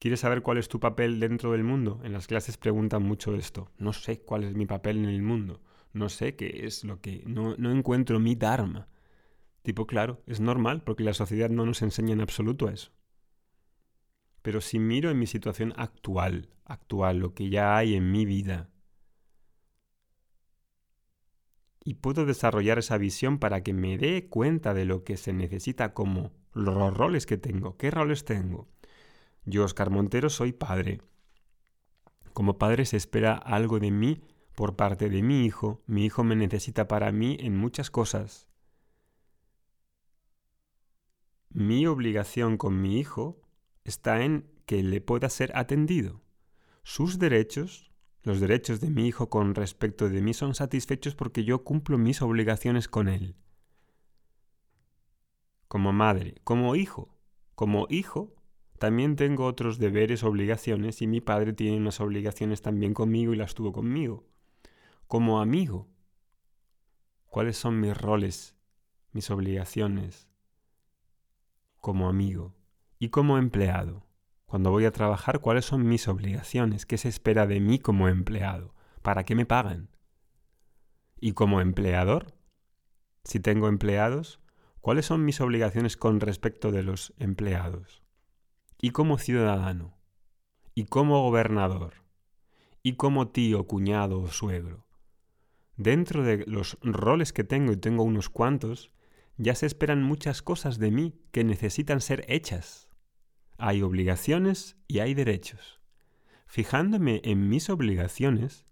¿Quieres 0.00 0.18
saber 0.18 0.42
cuál 0.42 0.58
es 0.58 0.66
tu 0.68 0.80
papel 0.80 1.20
dentro 1.20 1.52
del 1.52 1.62
mundo? 1.62 2.00
En 2.02 2.12
las 2.12 2.26
clases 2.26 2.56
preguntan 2.56 3.04
mucho 3.04 3.36
esto. 3.36 3.70
No 3.78 3.92
sé 3.92 4.22
cuál 4.22 4.42
es 4.42 4.56
mi 4.56 4.66
papel 4.66 4.96
en 4.98 5.10
el 5.10 5.22
mundo. 5.22 5.62
No 5.92 6.08
sé 6.08 6.34
qué 6.34 6.62
es 6.66 6.82
lo 6.82 7.00
que... 7.00 7.22
No, 7.28 7.54
encuentro 7.70 8.18
mi 8.18 8.34
Dharma. 8.34 8.88
Tipo, 9.62 9.86
claro, 9.86 10.24
es 10.26 10.40
normal 10.40 10.82
porque 10.82 11.04
la 11.04 11.14
sociedad 11.14 11.50
no 11.50 11.64
nos 11.66 11.82
enseña 11.82 12.14
en 12.14 12.20
absoluto 12.20 12.68
eso. 12.68 12.90
Pero 14.44 14.60
si 14.60 14.78
miro 14.78 15.10
en 15.10 15.18
mi 15.18 15.26
situación 15.26 15.72
actual, 15.74 16.50
actual, 16.66 17.18
lo 17.18 17.32
que 17.32 17.48
ya 17.48 17.78
hay 17.78 17.94
en 17.94 18.12
mi 18.12 18.26
vida, 18.26 18.68
y 21.82 21.94
puedo 21.94 22.26
desarrollar 22.26 22.78
esa 22.78 22.98
visión 22.98 23.38
para 23.38 23.62
que 23.62 23.72
me 23.72 23.96
dé 23.96 24.28
cuenta 24.28 24.74
de 24.74 24.84
lo 24.84 25.02
que 25.02 25.16
se 25.16 25.32
necesita 25.32 25.94
como 25.94 26.30
los 26.52 26.94
roles 26.94 27.24
que 27.24 27.38
tengo. 27.38 27.78
¿Qué 27.78 27.90
roles 27.90 28.26
tengo? 28.26 28.68
Yo, 29.46 29.64
Oscar 29.64 29.88
Montero, 29.88 30.28
soy 30.28 30.52
padre. 30.52 31.00
Como 32.34 32.58
padre 32.58 32.84
se 32.84 32.98
espera 32.98 33.32
algo 33.32 33.80
de 33.80 33.90
mí 33.90 34.20
por 34.54 34.76
parte 34.76 35.08
de 35.08 35.22
mi 35.22 35.46
hijo. 35.46 35.82
Mi 35.86 36.04
hijo 36.04 36.22
me 36.22 36.36
necesita 36.36 36.86
para 36.86 37.12
mí 37.12 37.38
en 37.40 37.56
muchas 37.56 37.90
cosas. 37.90 38.46
Mi 41.48 41.86
obligación 41.86 42.58
con 42.58 42.82
mi 42.82 42.98
hijo 42.98 43.43
está 43.84 44.24
en 44.24 44.50
que 44.66 44.82
le 44.82 45.00
pueda 45.00 45.28
ser 45.28 45.56
atendido. 45.56 46.22
Sus 46.82 47.18
derechos, 47.18 47.92
los 48.22 48.40
derechos 48.40 48.80
de 48.80 48.90
mi 48.90 49.06
hijo 49.06 49.28
con 49.28 49.54
respecto 49.54 50.08
de 50.08 50.22
mí 50.22 50.34
son 50.34 50.54
satisfechos 50.54 51.14
porque 51.14 51.44
yo 51.44 51.62
cumplo 51.62 51.98
mis 51.98 52.22
obligaciones 52.22 52.88
con 52.88 53.08
él. 53.08 53.36
Como 55.68 55.92
madre, 55.92 56.36
como 56.44 56.76
hijo, 56.76 57.14
como 57.54 57.86
hijo, 57.90 58.34
también 58.78 59.16
tengo 59.16 59.46
otros 59.46 59.78
deberes, 59.78 60.24
obligaciones 60.24 61.00
y 61.02 61.06
mi 61.06 61.20
padre 61.20 61.52
tiene 61.52 61.76
unas 61.76 62.00
obligaciones 62.00 62.62
también 62.62 62.94
conmigo 62.94 63.32
y 63.32 63.36
las 63.36 63.54
tuvo 63.54 63.72
conmigo. 63.72 64.26
Como 65.06 65.40
amigo, 65.40 65.88
¿cuáles 67.26 67.56
son 67.56 67.80
mis 67.80 67.96
roles, 67.96 68.56
mis 69.12 69.30
obligaciones 69.30 70.28
como 71.80 72.08
amigo? 72.08 72.54
Y 73.04 73.10
como 73.10 73.36
empleado, 73.36 74.06
cuando 74.46 74.70
voy 74.70 74.86
a 74.86 74.90
trabajar, 74.90 75.40
¿cuáles 75.40 75.66
son 75.66 75.86
mis 75.86 76.08
obligaciones? 76.08 76.86
¿Qué 76.86 76.96
se 76.96 77.10
espera 77.10 77.46
de 77.46 77.60
mí 77.60 77.78
como 77.78 78.08
empleado? 78.08 78.74
¿Para 79.02 79.24
qué 79.24 79.34
me 79.34 79.44
pagan? 79.44 79.90
Y 81.20 81.32
como 81.32 81.60
empleador, 81.60 82.32
si 83.22 83.40
tengo 83.40 83.68
empleados, 83.68 84.40
¿cuáles 84.80 85.04
son 85.04 85.22
mis 85.22 85.42
obligaciones 85.42 85.98
con 85.98 86.18
respecto 86.18 86.72
de 86.72 86.82
los 86.82 87.12
empleados? 87.18 88.02
Y 88.80 88.92
como 88.92 89.18
ciudadano, 89.18 89.98
y 90.74 90.86
como 90.86 91.20
gobernador, 91.24 91.96
y 92.82 92.94
como 92.94 93.28
tío, 93.28 93.66
cuñado 93.66 94.18
o 94.18 94.28
suegro. 94.28 94.86
Dentro 95.76 96.22
de 96.22 96.42
los 96.46 96.78
roles 96.80 97.34
que 97.34 97.44
tengo, 97.44 97.72
y 97.72 97.76
tengo 97.76 98.02
unos 98.02 98.30
cuantos, 98.30 98.94
ya 99.36 99.54
se 99.54 99.66
esperan 99.66 100.02
muchas 100.02 100.40
cosas 100.40 100.78
de 100.78 100.90
mí 100.90 101.20
que 101.32 101.44
necesitan 101.44 102.00
ser 102.00 102.24
hechas. 102.28 102.83
Hay 103.66 103.80
obligaciones 103.80 104.76
y 104.86 104.98
hay 104.98 105.14
derechos. 105.14 105.80
Fijándome 106.46 107.22
en 107.24 107.48
mis 107.48 107.70
obligaciones, 107.70 108.66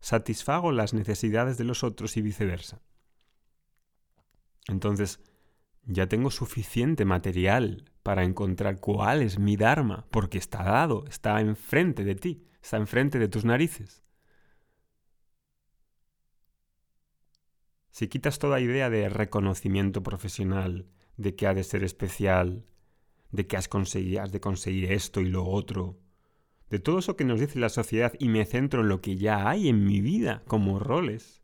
satisfago 0.00 0.72
las 0.72 0.94
necesidades 0.94 1.58
de 1.58 1.64
los 1.64 1.84
otros 1.84 2.16
y 2.16 2.22
viceversa. 2.22 2.80
Entonces, 4.66 5.20
ya 5.84 6.06
tengo 6.06 6.30
suficiente 6.30 7.04
material 7.04 7.92
para 8.02 8.24
encontrar 8.24 8.80
cuál 8.80 9.20
es 9.20 9.38
mi 9.38 9.58
Dharma, 9.58 10.06
porque 10.10 10.38
está 10.38 10.62
dado, 10.62 11.04
está 11.06 11.38
enfrente 11.42 12.02
de 12.04 12.14
ti, 12.14 12.46
está 12.62 12.78
enfrente 12.78 13.18
de 13.18 13.28
tus 13.28 13.44
narices. 13.44 14.02
Si 17.90 18.08
quitas 18.08 18.38
toda 18.38 18.58
idea 18.58 18.88
de 18.88 19.10
reconocimiento 19.10 20.02
profesional, 20.02 20.86
de 21.18 21.36
que 21.36 21.46
ha 21.46 21.52
de 21.52 21.62
ser 21.62 21.84
especial, 21.84 22.64
de 23.32 23.46
que 23.46 23.56
has, 23.56 23.68
has 23.72 24.32
de 24.32 24.40
conseguir 24.40 24.92
esto 24.92 25.20
y 25.20 25.28
lo 25.28 25.44
otro, 25.44 25.98
de 26.70 26.78
todo 26.78 27.00
eso 27.00 27.16
que 27.16 27.24
nos 27.24 27.40
dice 27.40 27.58
la 27.58 27.68
sociedad 27.68 28.12
y 28.18 28.28
me 28.28 28.46
centro 28.46 28.82
en 28.82 28.88
lo 28.88 29.00
que 29.00 29.16
ya 29.16 29.48
hay 29.48 29.68
en 29.68 29.84
mi 29.84 30.00
vida 30.00 30.42
como 30.46 30.78
roles. 30.78 31.42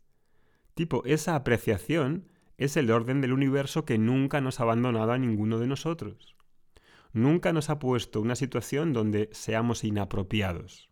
Tipo, 0.74 1.04
esa 1.04 1.34
apreciación 1.34 2.28
es 2.58 2.76
el 2.76 2.90
orden 2.90 3.20
del 3.20 3.32
universo 3.32 3.84
que 3.84 3.98
nunca 3.98 4.40
nos 4.40 4.60
ha 4.60 4.62
abandonado 4.62 5.12
a 5.12 5.18
ninguno 5.18 5.58
de 5.58 5.66
nosotros. 5.66 6.36
Nunca 7.12 7.52
nos 7.52 7.70
ha 7.70 7.78
puesto 7.78 8.20
una 8.20 8.36
situación 8.36 8.92
donde 8.92 9.28
seamos 9.32 9.82
inapropiados. 9.84 10.90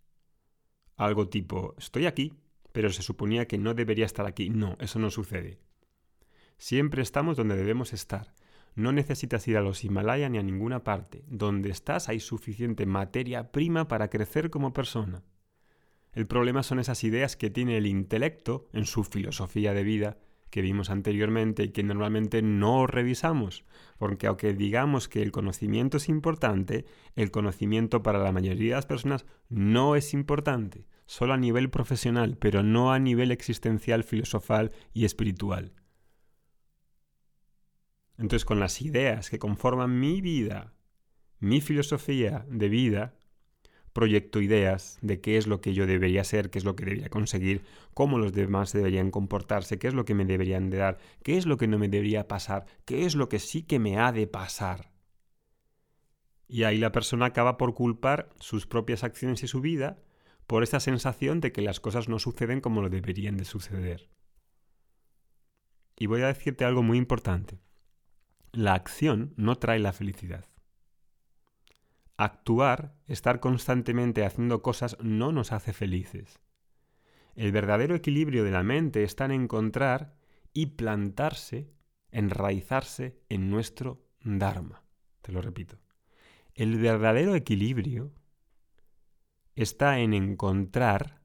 Algo 0.96 1.28
tipo, 1.28 1.74
estoy 1.78 2.06
aquí, 2.06 2.34
pero 2.72 2.90
se 2.90 3.02
suponía 3.02 3.46
que 3.46 3.58
no 3.58 3.74
debería 3.74 4.06
estar 4.06 4.26
aquí. 4.26 4.50
No, 4.50 4.76
eso 4.80 4.98
no 4.98 5.10
sucede. 5.10 5.60
Siempre 6.56 7.02
estamos 7.02 7.36
donde 7.36 7.56
debemos 7.56 7.92
estar. 7.92 8.34
No 8.74 8.92
necesitas 8.92 9.46
ir 9.48 9.56
a 9.56 9.60
los 9.60 9.84
Himalaya 9.84 10.28
ni 10.28 10.38
a 10.38 10.42
ninguna 10.42 10.82
parte. 10.84 11.24
Donde 11.28 11.70
estás 11.70 12.08
hay 12.08 12.20
suficiente 12.20 12.86
materia 12.86 13.52
prima 13.52 13.88
para 13.88 14.08
crecer 14.08 14.50
como 14.50 14.72
persona. 14.72 15.22
El 16.12 16.26
problema 16.26 16.62
son 16.62 16.78
esas 16.78 17.02
ideas 17.04 17.36
que 17.36 17.50
tiene 17.50 17.76
el 17.76 17.86
intelecto 17.86 18.68
en 18.72 18.86
su 18.86 19.04
filosofía 19.04 19.74
de 19.74 19.82
vida 19.82 20.18
que 20.54 20.62
vimos 20.62 20.88
anteriormente 20.88 21.64
y 21.64 21.68
que 21.70 21.82
normalmente 21.82 22.40
no 22.40 22.86
revisamos, 22.86 23.64
porque 23.98 24.28
aunque 24.28 24.54
digamos 24.54 25.08
que 25.08 25.20
el 25.20 25.32
conocimiento 25.32 25.96
es 25.96 26.08
importante, 26.08 26.84
el 27.16 27.32
conocimiento 27.32 28.04
para 28.04 28.20
la 28.20 28.30
mayoría 28.30 28.70
de 28.70 28.76
las 28.76 28.86
personas 28.86 29.26
no 29.48 29.96
es 29.96 30.14
importante, 30.14 30.86
solo 31.06 31.32
a 31.32 31.38
nivel 31.38 31.70
profesional, 31.70 32.36
pero 32.38 32.62
no 32.62 32.92
a 32.92 33.00
nivel 33.00 33.32
existencial, 33.32 34.04
filosofal 34.04 34.70
y 34.92 35.04
espiritual. 35.04 35.72
Entonces 38.16 38.44
con 38.44 38.60
las 38.60 38.80
ideas 38.80 39.30
que 39.30 39.38
conforman 39.38 39.98
mi 39.98 40.20
vida, 40.20 40.72
mi 41.40 41.60
filosofía 41.60 42.46
de 42.48 42.68
vida, 42.68 43.14
proyecto 43.92 44.40
ideas 44.40 44.98
de 45.02 45.20
qué 45.20 45.36
es 45.36 45.46
lo 45.46 45.60
que 45.60 45.72
yo 45.72 45.86
debería 45.86 46.24
ser, 46.24 46.50
qué 46.50 46.58
es 46.58 46.64
lo 46.64 46.74
que 46.76 46.84
debería 46.84 47.08
conseguir, 47.08 47.62
cómo 47.94 48.18
los 48.18 48.32
demás 48.32 48.72
deberían 48.72 49.10
comportarse, 49.10 49.78
qué 49.78 49.88
es 49.88 49.94
lo 49.94 50.04
que 50.04 50.14
me 50.14 50.24
deberían 50.24 50.68
de 50.68 50.78
dar, 50.78 50.98
qué 51.22 51.36
es 51.36 51.46
lo 51.46 51.56
que 51.56 51.68
no 51.68 51.78
me 51.78 51.88
debería 51.88 52.28
pasar, 52.28 52.66
qué 52.84 53.06
es 53.06 53.14
lo 53.14 53.28
que 53.28 53.38
sí 53.38 53.62
que 53.62 53.78
me 53.78 53.98
ha 53.98 54.10
de 54.10 54.26
pasar. 54.26 54.90
Y 56.48 56.64
ahí 56.64 56.76
la 56.76 56.92
persona 56.92 57.26
acaba 57.26 57.56
por 57.56 57.74
culpar 57.74 58.28
sus 58.40 58.66
propias 58.66 59.04
acciones 59.04 59.42
y 59.42 59.48
su 59.48 59.60
vida 59.60 60.02
por 60.46 60.62
esta 60.62 60.80
sensación 60.80 61.40
de 61.40 61.52
que 61.52 61.62
las 61.62 61.80
cosas 61.80 62.08
no 62.08 62.18
suceden 62.18 62.60
como 62.60 62.82
lo 62.82 62.90
deberían 62.90 63.36
de 63.36 63.44
suceder. 63.44 64.10
Y 65.96 66.06
voy 66.06 66.22
a 66.22 66.26
decirte 66.26 66.64
algo 66.64 66.82
muy 66.82 66.98
importante. 66.98 67.60
La 68.54 68.74
acción 68.74 69.34
no 69.36 69.56
trae 69.56 69.80
la 69.80 69.92
felicidad. 69.92 70.44
Actuar, 72.16 72.94
estar 73.08 73.40
constantemente 73.40 74.24
haciendo 74.24 74.62
cosas, 74.62 74.96
no 75.02 75.32
nos 75.32 75.50
hace 75.50 75.72
felices. 75.72 76.38
El 77.34 77.50
verdadero 77.50 77.96
equilibrio 77.96 78.44
de 78.44 78.52
la 78.52 78.62
mente 78.62 79.02
está 79.02 79.24
en 79.24 79.32
encontrar 79.32 80.14
y 80.52 80.66
plantarse, 80.66 81.68
enraizarse 82.12 83.20
en 83.28 83.50
nuestro 83.50 84.06
Dharma. 84.22 84.84
Te 85.20 85.32
lo 85.32 85.42
repito. 85.42 85.80
El 86.54 86.78
verdadero 86.78 87.34
equilibrio 87.34 88.12
está 89.56 89.98
en 89.98 90.14
encontrar 90.14 91.22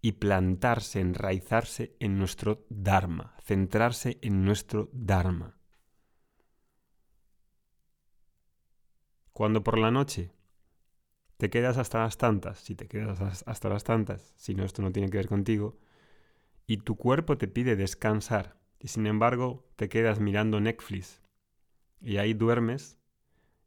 y 0.00 0.12
plantarse, 0.12 1.00
enraizarse 1.00 1.96
en 1.98 2.16
nuestro 2.16 2.64
Dharma, 2.68 3.34
centrarse 3.42 4.18
en 4.22 4.44
nuestro 4.44 4.88
Dharma. 4.92 5.53
Cuando 9.34 9.64
por 9.64 9.78
la 9.78 9.90
noche 9.90 10.30
te 11.38 11.50
quedas 11.50 11.76
hasta 11.76 11.98
las 11.98 12.18
tantas, 12.18 12.60
si 12.60 12.76
te 12.76 12.86
quedas 12.86 13.42
hasta 13.48 13.68
las 13.68 13.82
tantas, 13.82 14.32
si 14.36 14.54
no 14.54 14.64
esto 14.64 14.80
no 14.80 14.92
tiene 14.92 15.10
que 15.10 15.16
ver 15.16 15.26
contigo, 15.26 15.76
y 16.68 16.76
tu 16.76 16.94
cuerpo 16.94 17.36
te 17.36 17.48
pide 17.48 17.74
descansar, 17.74 18.56
y 18.78 18.88
sin 18.88 19.08
embargo 19.08 19.66
te 19.74 19.88
quedas 19.88 20.20
mirando 20.20 20.60
Netflix, 20.60 21.20
y 22.00 22.18
ahí 22.18 22.32
duermes, 22.32 23.00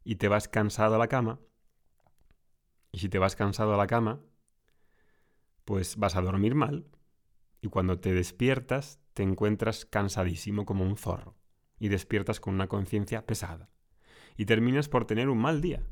y 0.04 0.16
te 0.16 0.28
vas 0.28 0.48
cansado 0.48 0.94
a 0.94 0.98
la 0.98 1.08
cama, 1.08 1.38
y 2.90 3.00
si 3.00 3.10
te 3.10 3.18
vas 3.18 3.36
cansado 3.36 3.74
a 3.74 3.76
la 3.76 3.86
cama, 3.86 4.22
pues 5.66 5.98
vas 5.98 6.16
a 6.16 6.22
dormir 6.22 6.54
mal, 6.54 6.86
y 7.60 7.68
cuando 7.68 8.00
te 8.00 8.14
despiertas 8.14 9.00
te 9.12 9.22
encuentras 9.22 9.84
cansadísimo 9.84 10.64
como 10.64 10.84
un 10.84 10.96
zorro, 10.96 11.36
y 11.78 11.88
despiertas 11.88 12.40
con 12.40 12.54
una 12.54 12.68
conciencia 12.68 13.26
pesada 13.26 13.68
y 14.38 14.46
terminas 14.46 14.88
por 14.88 15.04
tener 15.04 15.28
un 15.28 15.38
mal 15.38 15.60
día. 15.60 15.84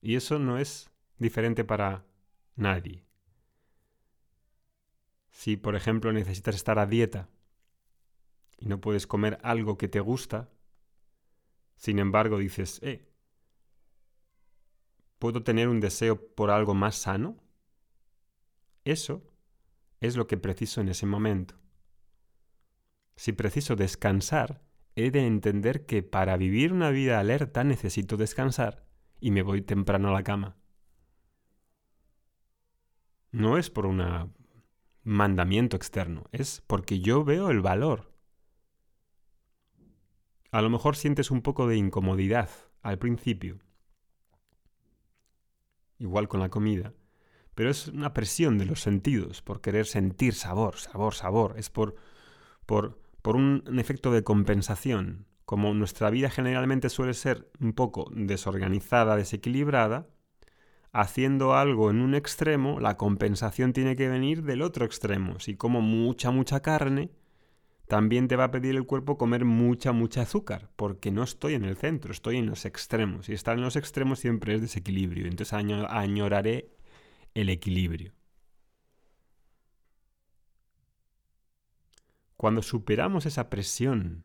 Y 0.00 0.14
eso 0.14 0.38
no 0.38 0.58
es 0.58 0.90
diferente 1.18 1.64
para 1.64 2.06
nadie. 2.54 3.04
Si, 5.28 5.56
por 5.56 5.74
ejemplo, 5.74 6.12
necesitas 6.12 6.54
estar 6.54 6.78
a 6.78 6.86
dieta 6.86 7.28
y 8.58 8.66
no 8.66 8.80
puedes 8.80 9.08
comer 9.08 9.40
algo 9.42 9.76
que 9.76 9.88
te 9.88 9.98
gusta, 9.98 10.52
sin 11.74 11.98
embargo 11.98 12.38
dices, 12.38 12.78
eh, 12.84 13.10
¿puedo 15.18 15.42
tener 15.42 15.68
un 15.68 15.80
deseo 15.80 16.32
por 16.36 16.52
algo 16.52 16.74
más 16.74 16.94
sano? 16.94 17.42
Eso 18.84 19.26
es 20.00 20.16
lo 20.16 20.28
que 20.28 20.36
preciso 20.36 20.80
en 20.80 20.90
ese 20.90 21.06
momento. 21.06 21.56
Si 23.16 23.32
preciso 23.32 23.74
descansar, 23.74 24.63
he 24.96 25.10
de 25.10 25.26
entender 25.26 25.86
que 25.86 26.02
para 26.02 26.36
vivir 26.36 26.72
una 26.72 26.90
vida 26.90 27.18
alerta 27.18 27.64
necesito 27.64 28.16
descansar 28.16 28.84
y 29.20 29.30
me 29.30 29.42
voy 29.42 29.62
temprano 29.62 30.08
a 30.08 30.12
la 30.12 30.22
cama. 30.22 30.56
No 33.30 33.58
es 33.58 33.70
por 33.70 33.86
un 33.86 34.32
mandamiento 35.02 35.76
externo, 35.76 36.24
es 36.30 36.62
porque 36.66 37.00
yo 37.00 37.24
veo 37.24 37.50
el 37.50 37.60
valor. 37.60 38.12
A 40.52 40.62
lo 40.62 40.70
mejor 40.70 40.94
sientes 40.94 41.32
un 41.32 41.42
poco 41.42 41.66
de 41.66 41.76
incomodidad 41.76 42.48
al 42.80 42.98
principio, 42.98 43.58
igual 45.98 46.28
con 46.28 46.38
la 46.38 46.48
comida, 46.48 46.92
pero 47.54 47.70
es 47.70 47.88
una 47.88 48.12
presión 48.12 48.58
de 48.58 48.66
los 48.66 48.80
sentidos 48.80 49.42
por 49.42 49.60
querer 49.60 49.86
sentir 49.86 50.34
sabor, 50.34 50.76
sabor, 50.76 51.14
sabor, 51.14 51.58
es 51.58 51.70
por, 51.70 51.96
por 52.66 53.03
por 53.24 53.36
un, 53.36 53.64
efecto 53.78 54.12
de 54.12 54.22
compensación. 54.22 55.24
Como 55.46 55.72
nuestra 55.72 56.10
vida 56.10 56.28
generalmente 56.28 56.90
suele 56.90 57.14
ser 57.14 57.50
un 57.58 57.72
poco 57.72 58.10
desorganizada, 58.14 59.16
desequilibrada, 59.16 60.06
haciendo 60.92 61.54
algo 61.54 61.90
en 61.90 62.02
un 62.02 62.14
extremo, 62.14 62.80
la 62.80 62.98
compensación 62.98 63.72
tiene 63.72 63.96
que 63.96 64.10
venir 64.10 64.42
del 64.42 64.60
otro 64.60 64.84
extremo. 64.84 65.40
Si 65.40 65.56
como 65.56 65.80
mucha, 65.80 66.32
mucha 66.32 66.60
carne, 66.60 67.12
también 67.88 68.28
te 68.28 68.36
va 68.36 68.44
a 68.44 68.50
pedir 68.50 68.76
el 68.76 68.84
cuerpo 68.84 69.16
comer 69.16 69.46
mucha, 69.46 69.92
mucha 69.92 70.20
azúcar, 70.20 70.68
porque 70.76 71.10
no 71.10 71.22
estoy 71.22 71.54
en 71.54 71.64
el 71.64 71.78
centro, 71.78 72.12
estoy 72.12 72.36
en 72.36 72.46
los 72.46 72.66
extremos. 72.66 73.30
Y 73.30 73.32
estar 73.32 73.56
en 73.56 73.62
los 73.64 73.76
extremos 73.76 74.18
siempre 74.18 74.54
es 74.54 74.60
desequilibrio. 74.60 75.28
Entonces 75.28 75.54
añoraré 75.54 76.68
el 77.32 77.48
equilibrio. 77.48 78.12
Cuando 82.36 82.62
superamos 82.62 83.26
esa 83.26 83.48
presión 83.48 84.24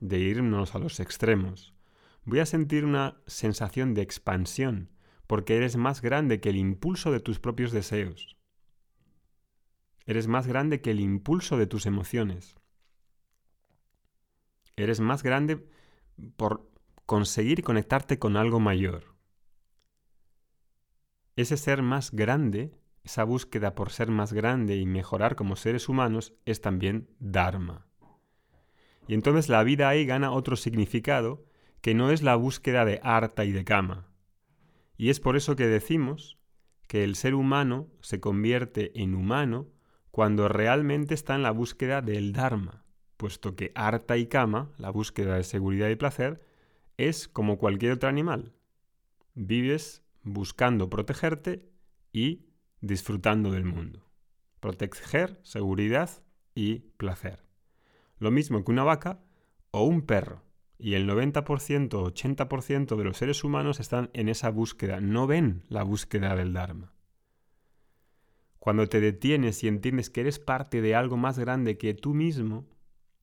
de 0.00 0.18
irnos 0.18 0.74
a 0.74 0.78
los 0.78 1.00
extremos, 1.00 1.74
voy 2.24 2.38
a 2.40 2.46
sentir 2.46 2.84
una 2.84 3.20
sensación 3.26 3.94
de 3.94 4.02
expansión, 4.02 4.90
porque 5.26 5.56
eres 5.56 5.76
más 5.76 6.00
grande 6.00 6.40
que 6.40 6.50
el 6.50 6.56
impulso 6.56 7.10
de 7.10 7.20
tus 7.20 7.40
propios 7.40 7.72
deseos. 7.72 8.36
Eres 10.06 10.26
más 10.26 10.46
grande 10.46 10.80
que 10.80 10.90
el 10.90 11.00
impulso 11.00 11.58
de 11.58 11.66
tus 11.66 11.84
emociones. 11.84 12.56
Eres 14.76 15.00
más 15.00 15.22
grande 15.22 15.68
por 16.36 16.70
conseguir 17.04 17.62
conectarte 17.62 18.18
con 18.18 18.36
algo 18.36 18.60
mayor. 18.60 19.16
Ese 21.36 21.56
ser 21.56 21.82
más 21.82 22.12
grande 22.12 22.77
esa 23.04 23.24
búsqueda 23.24 23.74
por 23.74 23.90
ser 23.90 24.10
más 24.10 24.32
grande 24.32 24.76
y 24.76 24.86
mejorar 24.86 25.36
como 25.36 25.56
seres 25.56 25.88
humanos 25.88 26.34
es 26.44 26.60
también 26.60 27.08
Dharma. 27.18 27.86
Y 29.06 29.14
entonces 29.14 29.48
la 29.48 29.62
vida 29.64 29.88
ahí 29.88 30.04
gana 30.04 30.30
otro 30.30 30.56
significado 30.56 31.44
que 31.80 31.94
no 31.94 32.10
es 32.10 32.22
la 32.22 32.36
búsqueda 32.36 32.84
de 32.84 33.00
harta 33.02 33.44
y 33.44 33.52
de 33.52 33.64
cama. 33.64 34.08
Y 34.96 35.10
es 35.10 35.20
por 35.20 35.36
eso 35.36 35.56
que 35.56 35.66
decimos 35.66 36.38
que 36.86 37.04
el 37.04 37.14
ser 37.14 37.34
humano 37.34 37.88
se 38.00 38.20
convierte 38.20 39.00
en 39.00 39.14
humano 39.14 39.68
cuando 40.10 40.48
realmente 40.48 41.14
está 41.14 41.34
en 41.34 41.42
la 41.42 41.52
búsqueda 41.52 42.02
del 42.02 42.32
Dharma, 42.32 42.84
puesto 43.16 43.54
que 43.54 43.72
harta 43.74 44.16
y 44.16 44.26
cama, 44.26 44.72
la 44.76 44.90
búsqueda 44.90 45.36
de 45.36 45.44
seguridad 45.44 45.88
y 45.88 45.96
placer, 45.96 46.42
es 46.96 47.28
como 47.28 47.58
cualquier 47.58 47.92
otro 47.92 48.08
animal. 48.08 48.52
Vives 49.34 50.02
buscando 50.22 50.90
protegerte 50.90 51.68
y 52.12 52.47
disfrutando 52.80 53.50
del 53.50 53.64
mundo. 53.64 54.08
Proteger, 54.60 55.40
seguridad 55.42 56.10
y 56.54 56.80
placer. 56.96 57.44
Lo 58.18 58.30
mismo 58.30 58.64
que 58.64 58.72
una 58.72 58.84
vaca 58.84 59.20
o 59.70 59.84
un 59.84 60.02
perro. 60.02 60.42
Y 60.78 60.94
el 60.94 61.08
90%, 61.08 61.88
80% 61.88 62.96
de 62.96 63.04
los 63.04 63.16
seres 63.16 63.42
humanos 63.42 63.80
están 63.80 64.10
en 64.12 64.28
esa 64.28 64.50
búsqueda, 64.50 65.00
no 65.00 65.26
ven 65.26 65.64
la 65.68 65.82
búsqueda 65.82 66.36
del 66.36 66.52
Dharma. 66.52 66.92
Cuando 68.58 68.86
te 68.86 69.00
detienes 69.00 69.64
y 69.64 69.68
entiendes 69.68 70.10
que 70.10 70.20
eres 70.20 70.38
parte 70.38 70.80
de 70.80 70.94
algo 70.94 71.16
más 71.16 71.38
grande 71.38 71.78
que 71.78 71.94
tú 71.94 72.14
mismo, 72.14 72.68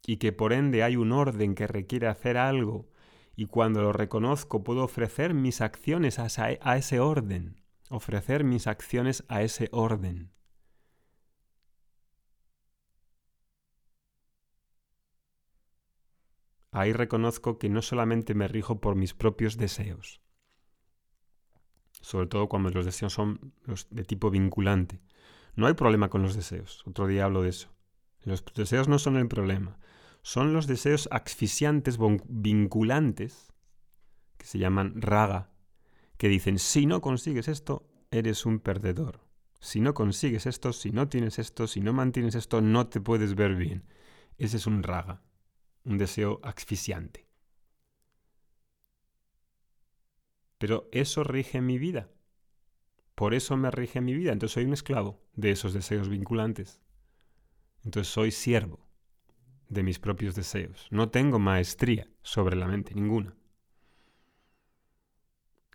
y 0.06 0.18
que 0.18 0.32
por 0.32 0.54
ende 0.54 0.84
hay 0.84 0.98
un 0.98 1.12
orden 1.12 1.56
que 1.56 1.68
requiere 1.68 2.08
hacer 2.08 2.38
algo, 2.38 2.89
y 3.36 3.46
cuando 3.46 3.82
lo 3.82 3.91
reconozco 3.91 4.63
puedo 4.63 4.84
ofrecer 4.84 5.34
mis 5.34 5.62
acciones 5.62 6.20
a 6.20 6.78
ese 6.78 7.00
orden, 7.00 7.62
ofrecer 7.89 8.43
mis 8.43 8.67
acciones 8.67 9.24
a 9.28 9.41
ese 9.41 9.69
orden. 9.71 10.36
ahí 16.76 16.91
reconozco 16.91 17.58
que 17.58 17.69
no 17.69 17.82
solamente 17.82 18.34
me 18.36 18.48
rijo 18.48 18.82
por 18.82 18.95
mis 18.95 19.13
propios 19.13 19.58
deseos, 19.58 20.21
sobre 22.02 22.28
todo 22.28 22.50
cuando 22.50 22.69
los 22.69 22.86
deseos 22.86 23.13
son 23.13 23.54
los 23.63 23.88
de 23.89 24.04
tipo 24.04 24.30
vinculante. 24.30 25.02
No 25.56 25.67
hay 25.67 25.74
problema 25.74 26.10
con 26.10 26.21
los 26.21 26.36
deseos, 26.36 26.84
otro 26.86 27.08
día 27.08 27.26
hablo 27.26 27.41
de 27.41 27.50
eso. 27.50 27.69
Los 28.24 28.43
deseos 28.54 28.89
no 28.89 29.00
son 29.00 29.15
el 29.15 29.30
problema, 29.30 29.80
son 30.21 30.52
los 30.52 30.67
deseos 30.67 31.08
asfixiantes, 31.12 31.98
vinculantes, 32.28 33.54
que 34.38 34.45
se 34.45 34.60
llaman 34.60 35.02
raga, 35.02 35.52
que 36.17 36.30
dicen, 36.30 36.60
si 36.60 36.86
no 36.86 37.01
consigues 37.01 37.47
esto, 37.47 37.88
eres 38.12 38.45
un 38.45 38.60
perdedor. 38.60 39.21
Si 39.60 39.82
no 39.82 39.93
consigues 39.93 40.45
esto, 40.45 40.73
si 40.73 40.91
no 40.91 41.08
tienes 41.10 41.39
esto, 41.39 41.67
si 41.67 41.82
no 41.82 41.93
mantienes 41.93 42.36
esto, 42.36 42.62
no 42.62 42.88
te 42.88 43.01
puedes 43.01 43.36
ver 43.36 43.56
bien. 43.56 43.84
Ese 44.38 44.58
es 44.58 44.67
un 44.67 44.84
raga, 44.84 45.23
un 45.84 45.97
deseo 45.97 46.39
asfixiante. 46.43 47.28
Pero 50.58 50.88
eso 50.91 51.23
rige 51.23 51.62
mi 51.62 51.78
vida. 51.78 52.10
Por 53.15 53.34
eso 53.34 53.58
me 53.58 53.71
rige 53.71 54.01
mi 54.01 54.13
vida. 54.13 54.32
Entonces 54.34 54.54
soy 54.54 54.65
un 54.65 54.73
esclavo 54.73 55.21
de 55.34 55.51
esos 55.51 55.73
deseos 55.73 56.10
vinculantes. 56.10 56.82
Entonces 57.84 58.12
soy 58.12 58.32
siervo 58.32 58.86
de 59.69 59.84
mis 59.84 59.99
propios 59.99 60.36
deseos. 60.36 60.88
No 60.91 61.10
tengo 61.10 61.39
maestría 61.39 62.10
sobre 62.21 62.56
la 62.56 62.67
mente, 62.67 62.93
ninguna. 62.93 63.36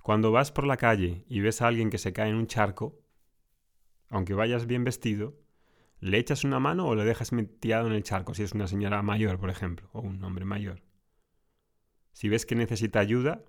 Cuando 0.03 0.33
vas 0.33 0.51
por 0.51 0.67
la 0.67 0.79
calle 0.79 1.25
y 1.29 1.41
ves 1.41 1.61
a 1.61 1.67
alguien 1.67 1.91
que 1.91 1.99
se 1.99 2.13
cae 2.13 2.31
en 2.31 2.37
un 2.37 2.47
charco, 2.47 2.99
aunque 4.09 4.35
vayas 4.35 4.67
bien 4.67 4.83
vestido, 4.83 5.39
¿le 6.01 6.19
echas 6.19 6.45
una 6.45 6.59
mano 6.59 6.87
o 6.87 6.95
le 6.95 7.05
dejas 7.05 7.33
metido 7.33 7.87
en 7.87 7.93
el 7.93 8.03
charco 8.03 8.35
si 8.35 8.43
es 8.43 8.53
una 8.53 8.67
señora 8.67 9.03
mayor, 9.03 9.39
por 9.39 9.51
ejemplo, 9.51 9.89
o 9.93 10.01
un 10.01 10.23
hombre 10.25 10.45
mayor? 10.47 10.83
Si 12.13 12.29
ves 12.29 12.47
que 12.47 12.55
necesita 12.55 12.99
ayuda, 12.99 13.45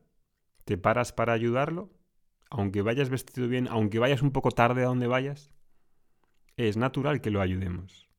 ¿te 0.65 0.77
paras 0.77 1.13
para 1.13 1.33
ayudarlo? 1.33 1.89
Aunque 2.49 2.81
vayas 2.81 3.09
vestido 3.09 3.47
bien, 3.47 3.67
aunque 3.69 3.99
vayas 3.99 4.21
un 4.21 4.31
poco 4.31 4.51
tarde 4.51 4.83
a 4.83 4.87
donde 4.87 5.07
vayas, 5.07 5.53
es 6.57 6.75
natural 6.75 7.21
que 7.21 7.31
lo 7.31 7.39
ayudemos. 7.39 8.09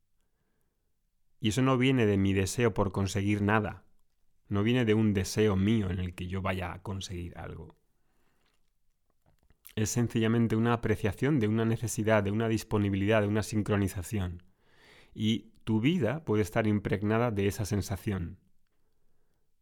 Y 1.39 1.51
eso 1.51 1.61
no 1.61 1.77
viene 1.77 2.07
de 2.07 2.17
mi 2.17 2.33
deseo 2.33 2.73
por 2.73 2.93
conseguir 2.93 3.43
nada, 3.43 3.85
no 4.49 4.63
viene 4.63 4.87
de 4.87 4.95
un 4.95 5.13
deseo 5.13 5.55
mío 5.55 5.91
en 5.91 5.99
el 5.99 6.15
que 6.15 6.29
yo 6.29 6.41
vaya 6.41 6.73
a 6.73 6.83
conseguir 6.83 7.37
algo 7.37 7.82
es 9.75 9.91
sencillamente 9.91 10.57
una 10.57 10.75
apreciación 10.75 11.41
de 11.41 11.49
una 11.49 11.65
necesidad, 11.65 12.23
de 12.23 12.31
una 12.31 12.49
disponibilidad, 12.49 13.23
de 13.23 13.29
una 13.29 13.43
sincronización. 13.43 14.43
Y 15.15 15.53
tu 15.65 15.81
vida 15.81 16.25
puede 16.25 16.43
estar 16.43 16.67
impregnada 16.67 17.31
de 17.31 17.47
esa 17.47 17.65
sensación. 17.65 18.39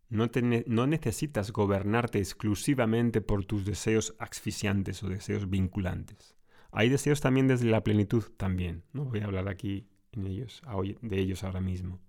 No, 0.08 0.86
necesitas 0.86 1.52
gobernarte 1.52 2.18
exclusivamente 2.18 3.20
por 3.20 3.44
tus 3.44 3.64
deseos 3.64 4.16
asfixiantes 4.18 5.02
o 5.04 5.08
deseos 5.08 5.48
vinculantes. 5.48 6.36
Hay 6.72 6.88
deseos 6.88 7.20
también 7.20 7.46
desde 7.46 7.66
la 7.66 7.84
plenitud 7.84 8.24
también. 8.36 8.82
No 8.92 9.04
voy 9.04 9.20
a 9.20 9.26
hablar 9.26 9.48
aquí 9.48 9.88
de 10.12 11.18
ellos 11.20 11.44
ahora 11.44 11.60
mismo 11.60 12.00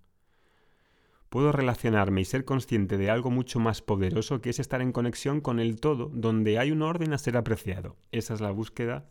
puedo 1.32 1.50
relacionarme 1.50 2.20
y 2.20 2.26
ser 2.26 2.44
consciente 2.44 2.98
de 2.98 3.08
algo 3.08 3.30
mucho 3.30 3.58
más 3.58 3.80
poderoso 3.80 4.42
que 4.42 4.50
es 4.50 4.58
estar 4.58 4.82
en 4.82 4.92
conexión 4.92 5.40
con 5.40 5.60
el 5.60 5.80
todo, 5.80 6.10
donde 6.12 6.58
hay 6.58 6.70
un 6.72 6.82
orden 6.82 7.14
a 7.14 7.18
ser 7.18 7.38
apreciado. 7.38 7.96
Esa 8.10 8.34
es 8.34 8.42
la 8.42 8.50
búsqueda 8.50 9.08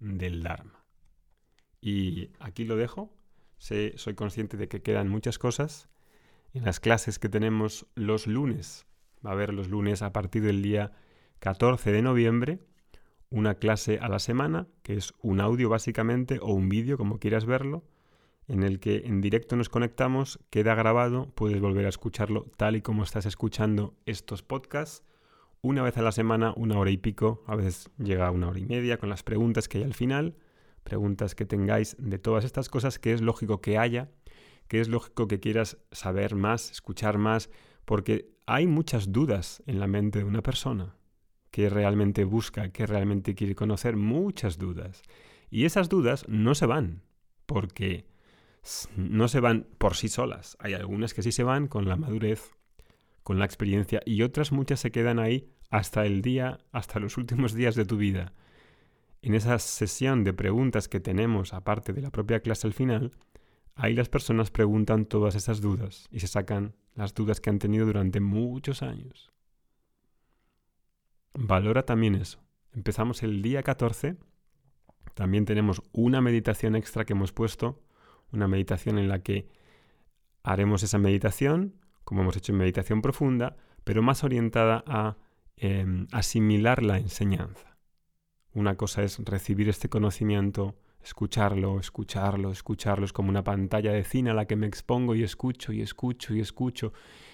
del 0.00 0.42
Dharma. 0.42 0.84
Y 1.80 2.30
aquí 2.40 2.64
lo 2.64 2.74
dejo. 2.74 3.16
soy 3.58 4.14
consciente 4.16 4.56
de 4.56 4.66
que 4.66 4.82
quedan 4.82 5.08
muchas 5.08 5.38
cosas. 5.38 5.88
En 6.52 6.64
las 6.64 6.80
clases 6.80 7.20
que 7.20 7.28
tenemos 7.28 7.86
los 7.94 8.26
lunes, 8.26 8.84
va 9.24 9.30
a 9.30 9.34
haber 9.34 9.54
los 9.54 9.68
lunes 9.68 10.02
a 10.02 10.12
partir 10.12 10.42
del 10.42 10.62
día 10.62 10.90
14 11.38 11.92
de 11.92 12.02
noviembre, 12.02 12.58
una 13.30 13.54
clase 13.54 14.00
a 14.00 14.08
la 14.08 14.18
semana, 14.18 14.66
que 14.82 14.94
es 14.94 15.14
un 15.22 15.40
audio 15.40 15.68
básicamente 15.68 16.40
o 16.42 16.54
un 16.54 16.68
vídeo, 16.68 16.98
como 16.98 17.20
quieras 17.20 17.46
verlo, 17.46 17.84
en 18.48 18.62
el 18.62 18.80
que 18.80 19.02
en 19.06 19.20
directo 19.20 19.56
nos 19.56 19.68
conectamos, 19.68 20.38
queda 20.50 20.74
grabado, 20.74 21.30
puedes 21.34 21.60
volver 21.60 21.86
a 21.86 21.90
escucharlo 21.90 22.50
tal 22.56 22.76
y 22.76 22.82
como 22.82 23.02
estás 23.02 23.26
escuchando 23.26 23.94
estos 24.06 24.42
podcasts, 24.42 25.04
una 25.60 25.82
vez 25.82 25.96
a 25.96 26.02
la 26.02 26.10
semana, 26.10 26.52
una 26.56 26.78
hora 26.78 26.90
y 26.90 26.96
pico, 26.96 27.44
a 27.46 27.54
veces 27.54 27.88
llega 27.96 28.26
a 28.26 28.32
una 28.32 28.48
hora 28.48 28.58
y 28.58 28.66
media 28.66 28.98
con 28.98 29.08
las 29.08 29.22
preguntas 29.22 29.68
que 29.68 29.78
hay 29.78 29.84
al 29.84 29.94
final, 29.94 30.36
preguntas 30.82 31.36
que 31.36 31.46
tengáis 31.46 31.96
de 31.98 32.18
todas 32.18 32.44
estas 32.44 32.68
cosas 32.68 32.98
que 32.98 33.12
es 33.12 33.20
lógico 33.20 33.60
que 33.60 33.78
haya, 33.78 34.10
que 34.66 34.80
es 34.80 34.88
lógico 34.88 35.28
que 35.28 35.38
quieras 35.38 35.78
saber 35.92 36.34
más, 36.34 36.72
escuchar 36.72 37.18
más, 37.18 37.48
porque 37.84 38.32
hay 38.46 38.66
muchas 38.66 39.12
dudas 39.12 39.62
en 39.66 39.78
la 39.78 39.86
mente 39.86 40.18
de 40.18 40.24
una 40.24 40.42
persona 40.42 40.96
que 41.52 41.68
realmente 41.68 42.24
busca, 42.24 42.70
que 42.70 42.86
realmente 42.86 43.34
quiere 43.34 43.54
conocer, 43.54 43.96
muchas 43.96 44.58
dudas. 44.58 45.02
Y 45.50 45.64
esas 45.66 45.88
dudas 45.88 46.24
no 46.26 46.54
se 46.54 46.66
van, 46.66 47.02
porque 47.46 48.06
no 48.96 49.28
se 49.28 49.40
van 49.40 49.66
por 49.78 49.96
sí 49.96 50.08
solas. 50.08 50.56
Hay 50.60 50.74
algunas 50.74 51.14
que 51.14 51.22
sí 51.22 51.32
se 51.32 51.42
van 51.42 51.66
con 51.66 51.88
la 51.88 51.96
madurez, 51.96 52.50
con 53.22 53.38
la 53.38 53.44
experiencia, 53.44 54.00
y 54.04 54.22
otras 54.22 54.52
muchas 54.52 54.80
se 54.80 54.92
quedan 54.92 55.18
ahí 55.18 55.48
hasta 55.70 56.04
el 56.06 56.22
día, 56.22 56.58
hasta 56.70 57.00
los 57.00 57.16
últimos 57.16 57.54
días 57.54 57.74
de 57.74 57.84
tu 57.84 57.96
vida. 57.96 58.32
En 59.20 59.34
esa 59.34 59.58
sesión 59.58 60.24
de 60.24 60.32
preguntas 60.32 60.88
que 60.88 61.00
tenemos, 61.00 61.54
aparte 61.54 61.92
de 61.92 62.02
la 62.02 62.10
propia 62.10 62.40
clase 62.40 62.66
al 62.66 62.72
final, 62.72 63.12
ahí 63.74 63.94
las 63.94 64.08
personas 64.08 64.50
preguntan 64.50 65.06
todas 65.06 65.34
esas 65.34 65.60
dudas 65.60 66.08
y 66.10 66.20
se 66.20 66.26
sacan 66.26 66.74
las 66.94 67.14
dudas 67.14 67.40
que 67.40 67.50
han 67.50 67.58
tenido 67.58 67.86
durante 67.86 68.20
muchos 68.20 68.82
años. 68.82 69.32
Valora 71.34 71.84
también 71.84 72.14
eso. 72.14 72.42
Empezamos 72.74 73.22
el 73.22 73.42
día 73.42 73.62
14. 73.62 74.16
También 75.14 75.44
tenemos 75.44 75.82
una 75.92 76.20
meditación 76.20 76.76
extra 76.76 77.04
que 77.04 77.12
hemos 77.12 77.32
puesto 77.32 77.80
una 78.32 78.48
meditación 78.48 78.98
en 78.98 79.08
la 79.08 79.20
que 79.20 79.48
haremos 80.42 80.82
esa 80.82 80.98
meditación, 80.98 81.74
como 82.04 82.22
hemos 82.22 82.36
hecho 82.36 82.52
en 82.52 82.58
meditación 82.58 83.02
profunda, 83.02 83.56
pero 83.84 84.02
más 84.02 84.24
orientada 84.24 84.82
a 84.86 85.16
em, 85.56 86.06
asimilar 86.12 86.82
la 86.82 86.98
enseñanza. 86.98 87.76
Una 88.54 88.76
cosa 88.76 89.02
es 89.02 89.18
recibir 89.18 89.68
este 89.68 89.88
conocimiento, 89.88 90.76
escucharlo, 91.02 91.80
escucharlo, 91.80 92.50
escucharlo. 92.50 93.04
Es 93.04 93.12
como 93.12 93.30
una 93.30 93.44
pantalla 93.44 93.92
de 93.92 94.04
cine 94.04 94.30
a 94.30 94.34
la 94.34 94.46
que 94.46 94.56
me 94.56 94.66
expongo 94.66 95.14
y 95.14 95.22
escucho 95.22 95.72
y 95.72 95.80
escucho 95.80 96.34
y 96.34 96.40
escucho. 96.40 96.92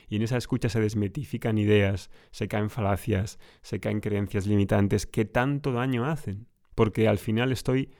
Y 0.08 0.16
en 0.16 0.22
esa 0.22 0.36
escucha 0.36 0.68
se 0.68 0.80
desmetifican 0.80 1.58
ideas, 1.58 2.10
se 2.30 2.48
caen 2.48 2.70
falacias, 2.70 3.38
se 3.62 3.80
caen 3.80 4.00
creencias 4.00 4.46
limitantes 4.46 5.06
que 5.06 5.24
tanto 5.24 5.72
daño 5.72 6.06
hacen. 6.06 6.46
Porque 6.74 7.08
al 7.08 7.18
final 7.18 7.52
estoy 7.52 7.90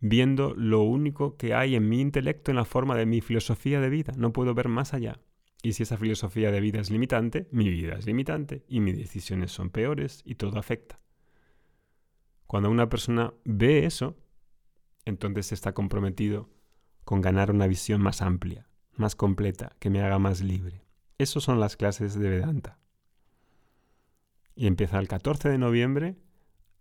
viendo 0.00 0.54
lo 0.54 0.82
único 0.82 1.36
que 1.36 1.54
hay 1.54 1.76
en 1.76 1.88
mi 1.88 2.00
intelecto 2.00 2.50
en 2.50 2.56
la 2.56 2.64
forma 2.64 2.96
de 2.96 3.06
mi 3.06 3.20
filosofía 3.20 3.80
de 3.80 3.90
vida. 3.90 4.12
No 4.16 4.32
puedo 4.32 4.54
ver 4.54 4.68
más 4.68 4.94
allá. 4.94 5.20
Y 5.62 5.74
si 5.74 5.82
esa 5.82 5.98
filosofía 5.98 6.50
de 6.50 6.60
vida 6.60 6.80
es 6.80 6.90
limitante, 6.90 7.46
mi 7.52 7.68
vida 7.68 7.96
es 7.98 8.06
limitante 8.06 8.64
y 8.66 8.80
mis 8.80 8.96
decisiones 8.96 9.52
son 9.52 9.70
peores 9.70 10.22
y 10.24 10.36
todo 10.36 10.58
afecta. 10.58 11.00
Cuando 12.46 12.70
una 12.70 12.88
persona 12.88 13.34
ve 13.44 13.84
eso, 13.84 14.16
entonces 15.04 15.52
está 15.52 15.72
comprometido 15.72 16.48
con 17.04 17.20
ganar 17.20 17.50
una 17.50 17.66
visión 17.66 18.00
más 18.00 18.22
amplia, 18.22 18.68
más 18.94 19.14
completa, 19.14 19.76
que 19.78 19.90
me 19.90 20.00
haga 20.00 20.18
más 20.18 20.40
libre. 20.40 20.82
Esas 21.18 21.42
son 21.42 21.60
las 21.60 21.76
clases 21.76 22.18
de 22.18 22.28
Vedanta. 22.30 22.78
Y 24.54 24.66
empieza 24.66 24.98
el 24.98 25.08
14 25.08 25.50
de 25.50 25.58
noviembre, 25.58 26.16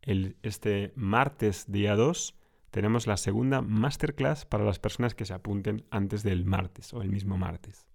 el, 0.02 0.38
este 0.42 0.94
martes 0.96 1.66
día 1.72 1.96
2, 1.96 2.40
tenemos 2.72 3.08
la 3.08 3.18
segunda 3.18 3.62
masterclass 3.62 4.46
para 4.46 4.64
las 4.64 4.80
personas 4.80 5.16
que 5.16 5.26
se 5.26 5.34
apunten 5.34 5.86
antes 5.90 6.24
del 6.24 6.46
martes 6.46 6.94
o 6.94 7.02
el 7.02 7.10
mismo 7.10 7.38
martes. 7.38 7.88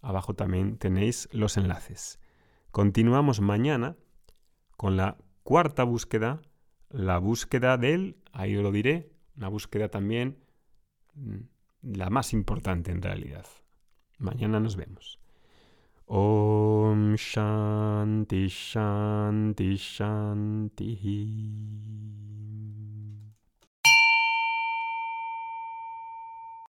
Abajo 0.00 0.34
también 0.34 0.78
tenéis 0.78 1.28
los 1.32 1.56
enlaces. 1.56 2.18
Continuamos 2.70 3.40
mañana 3.40 3.96
con 4.76 4.96
la 4.96 5.18
cuarta 5.42 5.84
búsqueda, 5.84 6.40
la 6.88 7.18
búsqueda 7.18 7.76
del, 7.76 8.16
ahí 8.32 8.56
os 8.56 8.62
lo 8.62 8.72
diré, 8.72 9.12
una 9.36 9.48
búsqueda 9.48 9.88
también 9.88 10.38
mm, 11.14 11.36
la 11.82 12.10
más 12.10 12.32
importante 12.32 12.90
en 12.90 13.02
realidad. 13.02 13.46
Mañana 14.18 14.60
nos 14.60 14.76
vemos. 14.76 15.18
Om 16.06 17.14
Shanti 17.14 18.48
Shanti 18.48 19.76
Shanti. 19.76 20.98